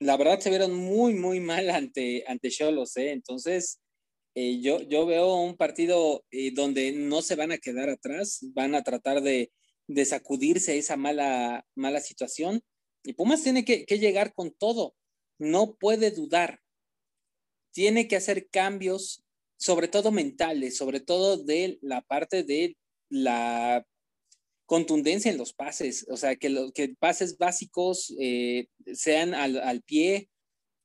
La 0.00 0.16
verdad 0.18 0.40
se 0.40 0.50
vieron 0.50 0.74
muy, 0.74 1.14
muy 1.14 1.40
mal 1.40 1.70
ante, 1.70 2.24
ante 2.26 2.50
Cholos, 2.50 2.94
¿eh? 2.98 3.12
Entonces, 3.12 3.80
eh, 4.34 4.60
yo, 4.60 4.82
yo 4.82 5.06
veo 5.06 5.36
un 5.36 5.56
partido 5.56 6.22
eh, 6.30 6.50
donde 6.52 6.92
no 6.92 7.22
se 7.22 7.34
van 7.34 7.50
a 7.50 7.56
quedar 7.56 7.88
atrás, 7.88 8.40
van 8.52 8.74
a 8.74 8.82
tratar 8.82 9.22
de, 9.22 9.50
de 9.88 10.04
sacudirse 10.04 10.78
esa 10.78 10.96
mala, 10.96 11.64
mala 11.74 12.00
situación. 12.00 12.62
Y 13.04 13.12
Pumas 13.14 13.42
tiene 13.42 13.64
que, 13.64 13.84
que 13.84 13.98
llegar 13.98 14.34
con 14.34 14.52
todo 14.52 14.94
no 15.38 15.76
puede 15.76 16.10
dudar. 16.10 16.60
Tiene 17.72 18.08
que 18.08 18.16
hacer 18.16 18.48
cambios, 18.48 19.24
sobre 19.58 19.88
todo 19.88 20.10
mentales, 20.10 20.76
sobre 20.76 21.00
todo 21.00 21.36
de 21.36 21.78
la 21.82 22.00
parte 22.02 22.42
de 22.42 22.76
la 23.08 23.86
contundencia 24.64 25.30
en 25.30 25.38
los 25.38 25.52
pases, 25.52 26.06
o 26.08 26.16
sea, 26.16 26.34
que, 26.34 26.48
los 26.48 26.72
que 26.72 26.88
pases 26.98 27.38
básicos 27.38 28.12
eh, 28.18 28.66
sean 28.94 29.32
al, 29.32 29.82
pie, 29.82 30.28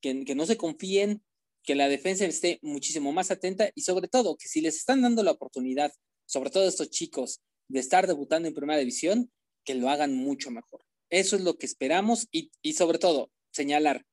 que, 0.01 0.23
que, 0.23 0.35
no 0.35 0.45
se 0.45 0.57
confíen, 0.57 1.23
que 1.63 1.73
la 1.73 1.89
defensa 1.89 2.25
esté 2.25 2.59
muchísimo 2.61 3.11
más 3.11 3.31
atenta 3.31 3.71
y 3.73 3.81
sobre 3.81 4.07
todo 4.07 4.37
que 4.37 4.47
si 4.47 4.61
les 4.61 4.77
están 4.77 5.01
dando 5.01 5.23
la 5.23 5.31
oportunidad, 5.31 5.91
sobre 6.27 6.51
todo 6.51 6.65
a 6.65 6.67
estos 6.67 6.91
chicos, 6.91 7.41
de 7.71 7.79
estar 7.79 8.07
debutando 8.07 8.47
en 8.47 8.53
primera 8.53 8.79
división, 8.79 9.31
que 9.63 9.75
lo 9.75 9.89
hagan 9.89 10.15
mucho 10.15 10.51
mejor. 10.51 10.81
Eso 11.09 11.35
es 11.35 11.41
lo 11.41 11.57
que 11.57 11.65
esperamos 11.65 12.27
y, 12.31 12.51
y 12.61 12.73
sobre 12.73 12.99
todo 12.99 13.31
señalar, 13.51 14.05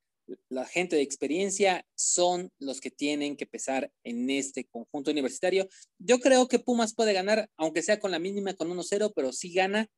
la 0.49 0.67
gente 0.67 0.97
de 0.97 1.03
experiencia 1.03 1.87
son 1.95 2.53
los 2.59 2.81
que 2.81 2.91
tienen 2.91 3.37
que 3.37 3.47
pesar 3.47 3.91
en 4.05 4.29
este 4.29 4.67
conjunto 4.67 5.11
universitario. 5.11 5.69
Yo 5.99 6.21
creo 6.21 6.49
que 6.49 6.59
Pumas 6.59 6.95
puede 6.95 7.13
ganar, 7.13 7.49
aunque 7.57 7.83
sea 7.83 7.99
con 7.99 8.11
la 8.11 8.19
mínima, 8.19 8.55
con 8.55 8.69
1-0, 8.69 9.13
pero 9.15 9.33
sí 9.33 9.53
gana 9.53 9.89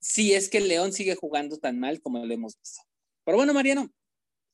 si 0.00 0.34
es 0.34 0.50
que 0.50 0.58
el 0.58 0.68
León 0.68 0.92
sigue 0.92 1.14
jugando 1.14 1.56
tan 1.56 1.78
mal 1.78 2.02
como 2.02 2.24
lo 2.24 2.34
hemos 2.34 2.58
visto. 2.58 2.82
Pero 3.24 3.38
bueno, 3.38 3.54
Mariano, 3.54 3.90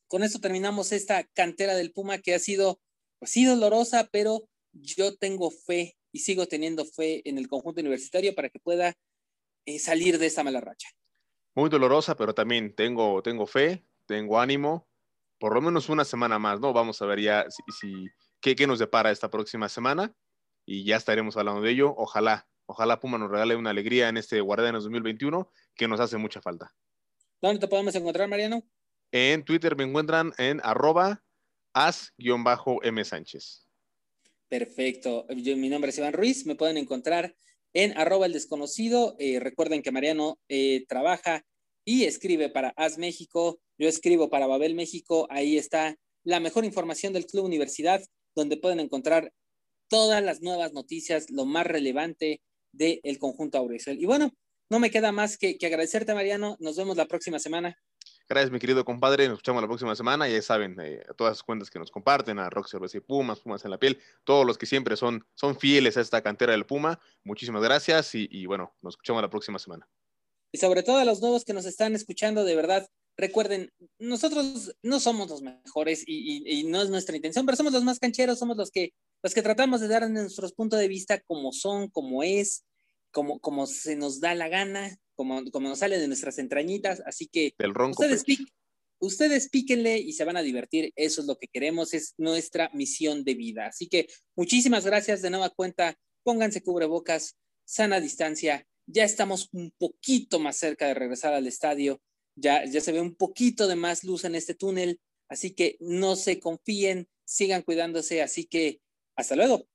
con 0.07 0.23
esto 0.23 0.39
terminamos 0.39 0.93
esta 0.93 1.25
cantera 1.35 1.75
del 1.75 1.93
Puma 1.93 2.19
que 2.19 2.35
ha 2.35 2.39
sido, 2.39 2.81
pues 3.19 3.33
sí, 3.33 3.45
dolorosa, 3.45 4.09
pero 4.13 4.49
yo 4.73 5.17
tengo 5.17 5.51
fe 5.51 5.97
y 6.13 6.21
sigo 6.21 6.47
teniendo 6.47 6.85
fe 6.85 7.29
en 7.29 7.39
el 7.39 7.49
conjunto 7.49 7.81
universitario 7.81 8.35
para 8.35 8.49
que 8.49 8.59
pueda 8.59 8.95
eh, 9.67 9.79
salir 9.79 10.19
de 10.19 10.27
esta 10.27 10.45
mala 10.45 10.61
racha. 10.61 10.89
Muy 11.55 11.69
dolorosa, 11.69 12.17
pero 12.17 12.35
también 12.35 12.75
tengo, 12.75 13.23
tengo 13.23 13.47
fe, 13.47 13.85
tengo 14.07 14.41
ánimo 14.41 14.91
por 15.41 15.55
lo 15.55 15.63
menos 15.63 15.89
una 15.89 16.05
semana 16.05 16.39
más, 16.39 16.61
¿no? 16.61 16.73
Vamos 16.75 17.01
a 17.01 17.07
ver 17.07 17.21
ya 17.21 17.47
si, 17.49 18.11
qué, 18.41 18.67
nos 18.67 18.79
depara 18.79 19.11
esta 19.11 19.31
próxima 19.31 19.71
semana 19.71 20.15
y 20.67 20.85
ya 20.85 20.97
estaremos 20.97 21.37
hablando 21.37 21.63
de 21.63 21.71
ello. 21.71 21.95
Ojalá, 21.97 22.47
ojalá 22.67 23.01
Puma 23.01 23.17
nos 23.17 23.31
regale 23.31 23.57
una 23.57 23.71
alegría 23.71 24.11
en 24.11 24.19
este 24.19 24.43
Guardianes 24.43 24.83
2021 24.83 25.51
que 25.75 25.89
nos 25.89 25.99
hace 25.99 26.19
mucha 26.19 26.43
falta. 26.43 26.71
¿Dónde 27.41 27.59
te 27.59 27.69
podemos 27.69 27.95
encontrar, 27.95 28.29
Mariano? 28.29 28.63
En 29.13 29.43
Twitter 29.43 29.75
me 29.77 29.85
encuentran 29.85 30.35
en 30.37 30.61
arroba 30.63 31.25
as-m 31.73 33.05
Sánchez. 33.05 33.67
Perfecto. 34.51 35.27
mi 35.31 35.71
nombre 35.71 35.91
es 35.91 35.97
Iván 35.97 36.13
Ruiz. 36.13 36.45
Me 36.45 36.57
pueden 36.57 36.77
encontrar 36.77 37.35
en 37.73 37.97
arroba 37.97 38.27
el 38.27 38.35
desconocido. 38.35 39.17
Eh, 39.19 39.41
recuerden 39.41 39.81
que 39.81 39.93
Mariano 39.93 40.39
eh, 40.49 40.85
trabaja 40.87 41.47
y 41.87 42.05
escribe 42.05 42.51
para 42.51 42.75
As 42.77 42.99
México 42.99 43.59
yo 43.81 43.89
escribo 43.89 44.29
para 44.29 44.47
Babel 44.47 44.75
México, 44.75 45.27
ahí 45.31 45.57
está 45.57 45.97
la 46.23 46.39
mejor 46.39 46.67
información 46.67 47.15
del 47.15 47.25
Club 47.25 47.47
Universidad, 47.47 48.03
donde 48.37 48.59
pueden 48.59 48.79
encontrar 48.79 49.33
todas 49.89 50.23
las 50.23 50.43
nuevas 50.43 50.75
noticias, 50.75 51.31
lo 51.31 51.47
más 51.47 51.67
relevante 51.67 52.43
del 52.73 53.19
conjunto 53.19 53.57
Aurisol. 53.57 53.99
Y 53.99 54.05
bueno, 54.05 54.33
no 54.69 54.81
me 54.81 54.91
queda 54.91 55.13
más 55.13 55.39
que, 55.39 55.57
agradecerte, 55.63 56.13
Mariano. 56.13 56.59
Nos 56.61 56.77
vemos 56.77 56.99
la 56.99 57.07
próxima 57.07 57.39
semana. 57.39 57.79
Gracias, 58.31 58.53
mi 58.53 58.61
querido 58.61 58.85
compadre. 58.85 59.27
Nos 59.27 59.39
escuchamos 59.39 59.61
la 59.61 59.67
próxima 59.67 59.97
semana. 59.97 60.29
Ya 60.29 60.41
saben, 60.41 60.77
eh, 60.81 61.03
a 61.09 61.15
todas 61.15 61.33
las 61.33 61.43
cuentas 61.43 61.69
que 61.69 61.81
nos 61.81 61.91
comparten, 61.91 62.39
a 62.39 62.49
Rock 62.49 62.69
y 62.95 63.01
Pumas, 63.01 63.41
Pumas 63.41 63.65
en 63.65 63.73
la 63.73 63.79
piel, 63.79 63.99
todos 64.23 64.47
los 64.47 64.57
que 64.57 64.67
siempre 64.67 64.97
son, 64.97 65.27
son 65.35 65.59
fieles 65.59 65.97
a 65.97 66.01
esta 66.01 66.23
cantera 66.23 66.53
del 66.53 66.65
Puma. 66.65 67.01
Muchísimas 67.25 67.61
gracias 67.61 68.15
y, 68.15 68.29
y 68.31 68.47
bueno, 68.47 68.73
nos 68.83 68.95
escuchamos 68.95 69.21
la 69.21 69.31
próxima 69.31 69.59
semana. 69.59 69.89
Y 70.53 70.59
sobre 70.59 70.85
todo 70.85 70.99
a 70.99 71.05
los 71.05 71.21
nuevos 71.21 71.45
que 71.45 71.53
nos 71.53 71.67
están 71.67 71.97
escuchando, 71.97 72.45
de 72.45 72.55
verdad, 72.55 72.89
recuerden, 73.17 73.73
nosotros 73.99 74.77
no 74.81 75.01
somos 75.01 75.29
los 75.29 75.43
mejores 75.43 76.05
y, 76.07 76.63
no 76.69 76.83
es 76.83 76.89
nuestra 76.89 77.17
intención, 77.17 77.45
pero 77.47 77.57
somos 77.57 77.73
los 77.73 77.83
más 77.83 77.99
cancheros, 77.99 78.39
somos 78.39 78.57
los 78.57 78.71
que, 78.71 78.93
los 79.25 79.35
que 79.35 79.43
tratamos 79.43 79.81
de 79.81 79.89
dar 79.89 80.09
nuestros 80.09 80.53
puntos 80.53 80.79
de 80.79 80.87
vista 80.87 81.19
como 81.19 81.53
son, 81.53 81.89
como 81.89 82.23
es, 82.23 82.65
como, 83.11 83.41
como 83.41 83.67
se 83.67 83.97
nos 83.97 84.21
da 84.21 84.37
la 84.37 84.49
gana, 84.49 84.97
como, 85.21 85.45
como 85.51 85.69
nos 85.69 85.81
sale 85.81 85.99
de 85.99 86.07
nuestras 86.09 86.39
entrañitas. 86.39 87.03
Así 87.05 87.27
que 87.27 87.53
ustedes, 87.91 88.25
ustedes 88.99 89.51
píquenle 89.51 89.99
y 89.99 90.15
se 90.15 90.25
van 90.25 90.39
a 90.39 90.43
divertir. 90.43 90.93
Eso 90.97 91.21
es 91.21 91.27
lo 91.27 91.37
que 91.37 91.49
queremos, 91.49 91.93
es 91.93 92.15
nuestra 92.17 92.71
misión 92.73 93.23
de 93.23 93.35
vida. 93.35 93.67
Así 93.67 93.87
que 93.87 94.09
muchísimas 94.35 94.87
gracias 94.87 95.21
de 95.21 95.29
nueva 95.29 95.51
cuenta. 95.51 95.99
Pónganse 96.23 96.63
cubrebocas, 96.63 97.37
sana 97.67 98.01
distancia. 98.01 98.67
Ya 98.87 99.05
estamos 99.05 99.51
un 99.53 99.73
poquito 99.77 100.39
más 100.39 100.57
cerca 100.57 100.87
de 100.87 100.95
regresar 100.95 101.35
al 101.35 101.47
estadio 101.47 102.01
ya, 102.41 102.65
ya 102.65 102.81
se 102.81 102.93
ve 102.93 103.01
un 103.01 103.15
poquito 103.15 103.69
de 103.69 103.77
más 103.77 104.03
luz 104.05 104.25
en 104.25 104.35
este 104.35 104.55
túnel, 104.55 105.01
así 105.29 105.53
que 105.53 105.77
no 105.81 106.17
se 106.17 106.41
confíen, 106.41 107.09
sigan 107.25 107.63
cuidándose, 107.63 108.23
así 108.23 108.47
que 108.47 108.81
hasta 109.17 109.37
luego. 109.37 109.67